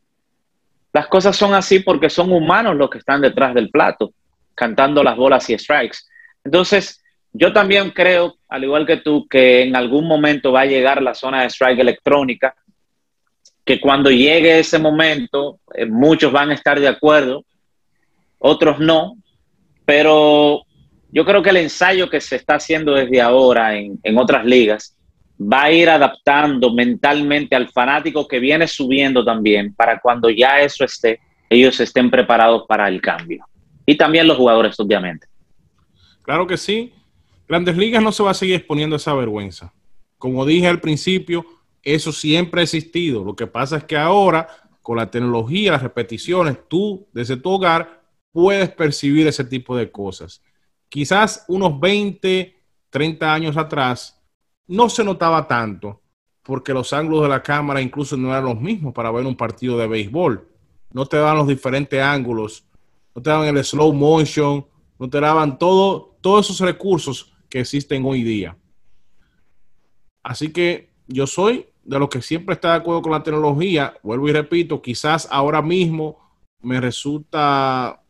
las 0.93 1.07
cosas 1.07 1.35
son 1.35 1.53
así 1.53 1.79
porque 1.79 2.09
son 2.09 2.31
humanos 2.31 2.75
los 2.75 2.89
que 2.89 2.97
están 2.97 3.21
detrás 3.21 3.53
del 3.53 3.69
plato, 3.69 4.13
cantando 4.53 5.03
las 5.03 5.15
bolas 5.15 5.49
y 5.49 5.57
strikes. 5.57 5.99
Entonces, 6.43 7.01
yo 7.33 7.53
también 7.53 7.91
creo, 7.91 8.35
al 8.49 8.63
igual 8.63 8.85
que 8.85 8.97
tú, 8.97 9.25
que 9.27 9.63
en 9.63 9.75
algún 9.75 10.05
momento 10.05 10.51
va 10.51 10.61
a 10.61 10.65
llegar 10.65 11.01
la 11.01 11.13
zona 11.13 11.41
de 11.41 11.49
strike 11.49 11.79
electrónica 11.79 12.55
que 13.63 13.79
cuando 13.79 14.09
llegue 14.09 14.59
ese 14.59 14.79
momento, 14.79 15.59
eh, 15.75 15.85
muchos 15.85 16.31
van 16.31 16.49
a 16.49 16.55
estar 16.55 16.79
de 16.79 16.87
acuerdo, 16.87 17.45
otros 18.39 18.79
no, 18.79 19.15
pero 19.85 20.63
yo 21.11 21.23
creo 21.25 21.43
que 21.43 21.51
el 21.51 21.57
ensayo 21.57 22.09
que 22.09 22.19
se 22.19 22.37
está 22.37 22.55
haciendo 22.55 22.95
desde 22.95 23.21
ahora 23.21 23.75
en, 23.75 23.99
en 24.03 24.17
otras 24.17 24.45
ligas 24.45 24.97
va 25.41 25.63
a 25.63 25.71
ir 25.71 25.89
adaptando 25.89 26.73
mentalmente 26.73 27.55
al 27.55 27.69
fanático 27.69 28.27
que 28.27 28.39
viene 28.39 28.67
subiendo 28.67 29.25
también 29.25 29.73
para 29.73 29.99
cuando 29.99 30.29
ya 30.29 30.61
eso 30.61 30.83
esté, 30.83 31.19
ellos 31.49 31.79
estén 31.79 32.11
preparados 32.11 32.65
para 32.67 32.87
el 32.87 33.01
cambio. 33.01 33.45
Y 33.85 33.95
también 33.95 34.27
los 34.27 34.37
jugadores, 34.37 34.79
obviamente. 34.79 35.27
Claro 36.21 36.45
que 36.45 36.57
sí. 36.57 36.93
Grandes 37.47 37.75
Ligas 37.75 38.03
no 38.03 38.11
se 38.11 38.23
va 38.23 38.31
a 38.31 38.35
seguir 38.35 38.55
exponiendo 38.55 38.95
esa 38.95 39.13
vergüenza. 39.13 39.73
Como 40.17 40.45
dije 40.45 40.67
al 40.67 40.79
principio, 40.79 41.45
eso 41.81 42.11
siempre 42.11 42.61
ha 42.61 42.63
existido. 42.63 43.23
Lo 43.23 43.35
que 43.35 43.47
pasa 43.47 43.77
es 43.77 43.83
que 43.83 43.97
ahora, 43.97 44.47
con 44.81 44.97
la 44.97 45.09
tecnología, 45.09 45.71
las 45.71 45.83
repeticiones, 45.83 46.57
tú 46.69 47.07
desde 47.11 47.37
tu 47.37 47.49
hogar 47.49 48.03
puedes 48.31 48.69
percibir 48.69 49.27
ese 49.27 49.43
tipo 49.43 49.75
de 49.75 49.91
cosas. 49.91 50.41
Quizás 50.87 51.45
unos 51.47 51.79
20, 51.79 52.55
30 52.89 53.33
años 53.33 53.57
atrás 53.57 54.20
no 54.67 54.89
se 54.89 55.03
notaba 55.03 55.47
tanto 55.47 56.01
porque 56.43 56.73
los 56.73 56.91
ángulos 56.93 57.23
de 57.23 57.29
la 57.29 57.43
cámara 57.43 57.81
incluso 57.81 58.17
no 58.17 58.29
eran 58.29 58.45
los 58.45 58.59
mismos 58.59 58.93
para 58.93 59.11
ver 59.11 59.25
un 59.25 59.35
partido 59.35 59.77
de 59.77 59.87
béisbol. 59.87 60.47
No 60.91 61.05
te 61.05 61.17
daban 61.17 61.37
los 61.37 61.47
diferentes 61.47 62.01
ángulos, 62.01 62.65
no 63.15 63.21
te 63.21 63.29
daban 63.29 63.55
el 63.55 63.63
slow 63.63 63.93
motion, 63.93 64.65
no 64.97 65.09
te 65.09 65.19
daban 65.19 65.57
todo, 65.57 66.17
todos 66.21 66.49
esos 66.49 66.65
recursos 66.65 67.33
que 67.49 67.59
existen 67.59 68.03
hoy 68.05 68.23
día. 68.23 68.57
Así 70.23 70.51
que 70.51 70.89
yo 71.07 71.27
soy 71.27 71.67
de 71.83 71.99
los 71.99 72.09
que 72.09 72.21
siempre 72.21 72.53
está 72.53 72.71
de 72.71 72.77
acuerdo 72.77 73.01
con 73.01 73.11
la 73.11 73.23
tecnología, 73.23 73.93
vuelvo 74.03 74.29
y 74.29 74.33
repito, 74.33 74.81
quizás 74.81 75.27
ahora 75.31 75.61
mismo 75.61 76.19
me 76.61 76.79
resulta, 76.79 78.03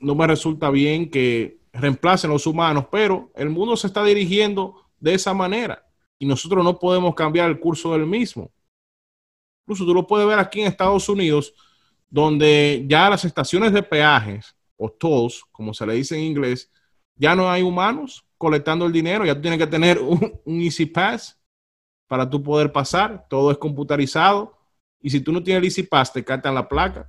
no 0.00 0.14
me 0.14 0.26
resulta 0.26 0.70
bien 0.70 1.10
que 1.10 1.58
reemplacen 1.72 2.30
los 2.30 2.46
humanos, 2.46 2.86
pero 2.90 3.30
el 3.34 3.50
mundo 3.50 3.76
se 3.76 3.86
está 3.86 4.02
dirigiendo 4.04 4.87
de 5.00 5.14
esa 5.14 5.34
manera 5.34 5.84
y 6.18 6.26
nosotros 6.26 6.64
no 6.64 6.78
podemos 6.78 7.14
cambiar 7.14 7.48
el 7.48 7.60
curso 7.60 7.92
del 7.92 8.06
mismo. 8.06 8.50
Incluso 9.64 9.84
tú 9.84 9.94
lo 9.94 10.06
puedes 10.06 10.26
ver 10.26 10.38
aquí 10.38 10.60
en 10.60 10.66
Estados 10.66 11.08
Unidos, 11.08 11.54
donde 12.08 12.84
ya 12.88 13.10
las 13.10 13.24
estaciones 13.24 13.72
de 13.72 13.82
peajes, 13.82 14.56
o 14.76 14.90
todos, 14.90 15.44
como 15.52 15.74
se 15.74 15.86
le 15.86 15.94
dice 15.94 16.16
en 16.16 16.24
inglés, 16.24 16.70
ya 17.14 17.34
no 17.34 17.50
hay 17.50 17.62
humanos 17.62 18.24
colectando 18.36 18.86
el 18.86 18.92
dinero, 18.92 19.26
ya 19.26 19.34
tú 19.34 19.42
tienes 19.42 19.58
que 19.58 19.66
tener 19.66 19.98
un, 19.98 20.40
un 20.44 20.60
Easy 20.60 20.86
Pass 20.86 21.38
para 22.06 22.28
tú 22.28 22.42
poder 22.42 22.72
pasar. 22.72 23.26
Todo 23.28 23.50
es 23.50 23.58
computarizado. 23.58 24.56
Y 25.00 25.10
si 25.10 25.20
tú 25.20 25.30
no 25.30 25.42
tienes 25.42 25.60
el 25.60 25.64
Easy 25.66 25.82
Pass, 25.84 26.12
te 26.12 26.24
cartan 26.24 26.54
la 26.54 26.68
placa. 26.68 27.08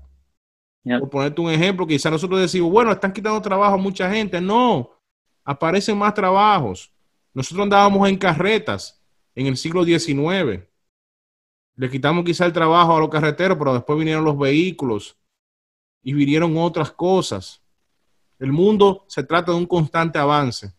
Por 0.84 1.10
ponerte 1.10 1.41
un 1.41 1.52
ejemplo, 1.52 1.86
quizás 1.86 2.12
nosotros 2.12 2.39
decimos, 2.39 2.71
bueno, 2.71 2.91
están 2.91 3.13
quitando 3.13 3.41
trabajo 3.41 3.75
a 3.75 3.78
mucha 3.78 4.10
gente. 4.12 4.41
No, 4.41 4.89
aparecen 5.43 5.97
más 5.97 6.13
trabajos. 6.13 6.91
Nosotros 7.34 7.63
andábamos 7.63 8.08
en 8.10 8.18
carretas 8.18 9.04
en 9.36 9.48
el 9.48 9.58
siglo 9.58 9.84
XIX. 9.84 10.68
Le 11.76 11.89
quitamos 11.89 12.26
quizá 12.26 12.46
el 12.46 12.54
trabajo 12.54 12.96
a 12.96 13.00
los 13.00 13.10
carreteros, 13.10 13.58
pero 13.58 13.74
después 13.74 13.98
vinieron 13.98 14.26
los 14.26 14.38
vehículos 14.38 15.18
y 16.04 16.13
vinieron 16.13 16.58
otras 16.58 16.92
cosas. 16.92 17.63
El 18.38 18.52
mundo 18.52 19.06
se 19.08 19.24
trata 19.24 19.52
de 19.52 19.58
un 19.58 19.65
constante 19.65 20.20
avance. 20.20 20.74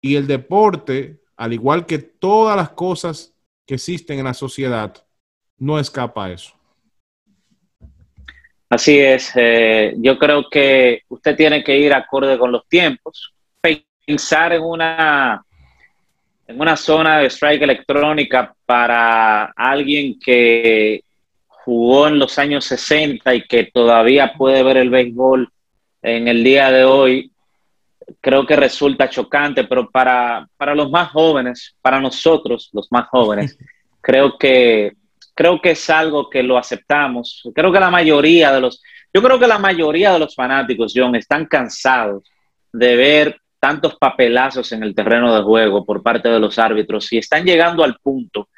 Y 0.00 0.16
el 0.16 0.26
deporte 0.26 1.22
al 1.42 1.52
igual 1.52 1.86
que 1.86 1.98
todas 1.98 2.56
las 2.56 2.70
cosas 2.70 3.34
que 3.66 3.74
existen 3.74 4.18
en 4.20 4.26
la 4.26 4.34
sociedad, 4.34 4.94
no 5.58 5.76
escapa 5.78 6.26
a 6.26 6.32
eso. 6.32 6.54
Así 8.68 8.98
es, 8.98 9.32
eh, 9.34 9.94
yo 9.98 10.18
creo 10.18 10.48
que 10.48 11.02
usted 11.08 11.36
tiene 11.36 11.64
que 11.64 11.76
ir 11.76 11.92
acorde 11.92 12.38
con 12.38 12.52
los 12.52 12.66
tiempos, 12.68 13.31
pensar 14.06 14.52
en 14.52 14.62
una, 14.62 15.44
en 16.46 16.60
una 16.60 16.76
zona 16.76 17.18
de 17.18 17.26
strike 17.26 17.62
electrónica 17.62 18.54
para 18.66 19.52
alguien 19.56 20.18
que 20.18 21.02
jugó 21.46 22.08
en 22.08 22.18
los 22.18 22.38
años 22.38 22.64
60 22.64 23.34
y 23.34 23.42
que 23.42 23.70
todavía 23.72 24.32
puede 24.36 24.62
ver 24.62 24.78
el 24.78 24.90
béisbol 24.90 25.48
en 26.02 26.26
el 26.26 26.42
día 26.42 26.70
de 26.72 26.84
hoy, 26.84 27.30
creo 28.20 28.44
que 28.44 28.56
resulta 28.56 29.08
chocante, 29.08 29.64
pero 29.64 29.88
para, 29.88 30.48
para 30.56 30.74
los 30.74 30.90
más 30.90 31.10
jóvenes, 31.10 31.76
para 31.80 32.00
nosotros, 32.00 32.70
los 32.72 32.90
más 32.90 33.08
jóvenes, 33.08 33.56
creo 34.00 34.36
que, 34.36 34.92
creo 35.34 35.60
que 35.60 35.70
es 35.70 35.90
algo 35.90 36.28
que 36.28 36.42
lo 36.42 36.58
aceptamos. 36.58 37.42
Creo 37.54 37.72
que 37.72 37.80
la 37.80 37.90
mayoría 37.90 38.52
de 38.52 38.60
los, 38.60 38.82
yo 39.14 39.22
creo 39.22 39.38
que 39.38 39.46
la 39.46 39.58
mayoría 39.58 40.12
de 40.12 40.18
los 40.18 40.34
fanáticos, 40.34 40.92
John, 40.94 41.14
están 41.14 41.46
cansados 41.46 42.24
de 42.72 42.96
ver 42.96 43.41
tantos 43.62 43.94
papelazos 43.94 44.72
en 44.72 44.82
el 44.82 44.92
terreno 44.92 45.32
de 45.32 45.44
juego 45.44 45.84
por 45.84 46.02
parte 46.02 46.28
de 46.28 46.40
los 46.40 46.58
árbitros 46.58 47.12
y 47.12 47.18
están 47.18 47.44
llegando 47.44 47.84
al 47.84 47.94
punto, 48.02 48.48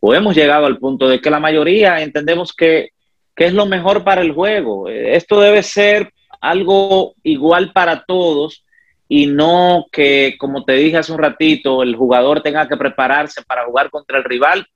o 0.00 0.12
hemos 0.12 0.36
llegado 0.36 0.66
al 0.66 0.76
punto 0.76 1.08
de 1.08 1.18
que 1.18 1.30
la 1.30 1.40
mayoría 1.40 2.02
entendemos 2.02 2.52
que, 2.52 2.90
que 3.34 3.46
es 3.46 3.54
lo 3.54 3.64
mejor 3.64 4.04
para 4.04 4.20
el 4.20 4.32
juego. 4.32 4.90
Esto 4.90 5.40
debe 5.40 5.62
ser 5.62 6.12
algo 6.42 7.14
igual 7.22 7.72
para 7.72 8.04
todos 8.04 8.66
y 9.08 9.28
no 9.28 9.86
que, 9.90 10.36
como 10.38 10.62
te 10.62 10.74
dije 10.74 10.98
hace 10.98 11.12
un 11.12 11.20
ratito, 11.20 11.82
el 11.82 11.96
jugador 11.96 12.42
tenga 12.42 12.68
que 12.68 12.76
prepararse 12.76 13.40
para 13.42 13.64
jugar 13.64 13.88
contra 13.88 14.18
el 14.18 14.24
rival 14.24 14.66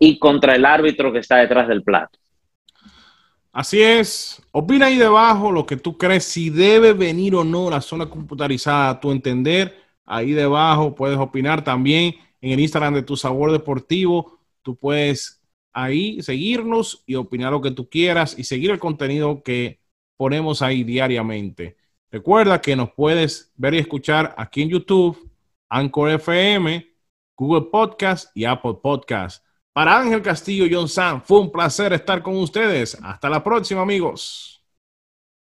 y 0.00 0.18
contra 0.18 0.56
el 0.56 0.64
árbitro 0.64 1.12
que 1.12 1.20
está 1.20 1.36
detrás 1.36 1.68
del 1.68 1.84
plato. 1.84 2.18
Así 3.56 3.80
es. 3.80 4.42
Opina 4.52 4.84
ahí 4.84 4.98
debajo 4.98 5.50
lo 5.50 5.64
que 5.64 5.78
tú 5.78 5.96
crees, 5.96 6.24
si 6.24 6.50
debe 6.50 6.92
venir 6.92 7.34
o 7.34 7.42
no 7.42 7.70
la 7.70 7.80
zona 7.80 8.10
computarizada 8.10 8.90
a 8.90 9.00
tu 9.00 9.10
entender. 9.10 9.74
Ahí 10.04 10.32
debajo 10.32 10.94
puedes 10.94 11.16
opinar 11.16 11.64
también 11.64 12.16
en 12.42 12.50
el 12.50 12.60
Instagram 12.60 12.92
de 12.92 13.02
Tu 13.02 13.16
Sabor 13.16 13.52
Deportivo. 13.52 14.40
Tú 14.60 14.76
puedes 14.76 15.42
ahí 15.72 16.20
seguirnos 16.20 17.02
y 17.06 17.14
opinar 17.14 17.50
lo 17.50 17.62
que 17.62 17.70
tú 17.70 17.88
quieras 17.88 18.38
y 18.38 18.44
seguir 18.44 18.72
el 18.72 18.78
contenido 18.78 19.42
que 19.42 19.80
ponemos 20.18 20.60
ahí 20.60 20.84
diariamente. 20.84 21.78
Recuerda 22.10 22.60
que 22.60 22.76
nos 22.76 22.92
puedes 22.92 23.54
ver 23.56 23.72
y 23.72 23.78
escuchar 23.78 24.34
aquí 24.36 24.60
en 24.60 24.68
YouTube, 24.68 25.30
Anchor 25.70 26.10
FM, 26.10 26.86
Google 27.34 27.70
Podcast 27.70 28.36
y 28.36 28.44
Apple 28.44 28.74
Podcast. 28.82 29.45
Para 29.76 29.98
Ángel 29.98 30.22
Castillo 30.22 30.64
John 30.70 30.88
Sam, 30.88 31.20
fue 31.22 31.38
un 31.38 31.52
placer 31.52 31.92
estar 31.92 32.22
con 32.22 32.34
ustedes. 32.38 32.96
Hasta 33.02 33.28
la 33.28 33.44
próxima, 33.44 33.82
amigos. 33.82 34.55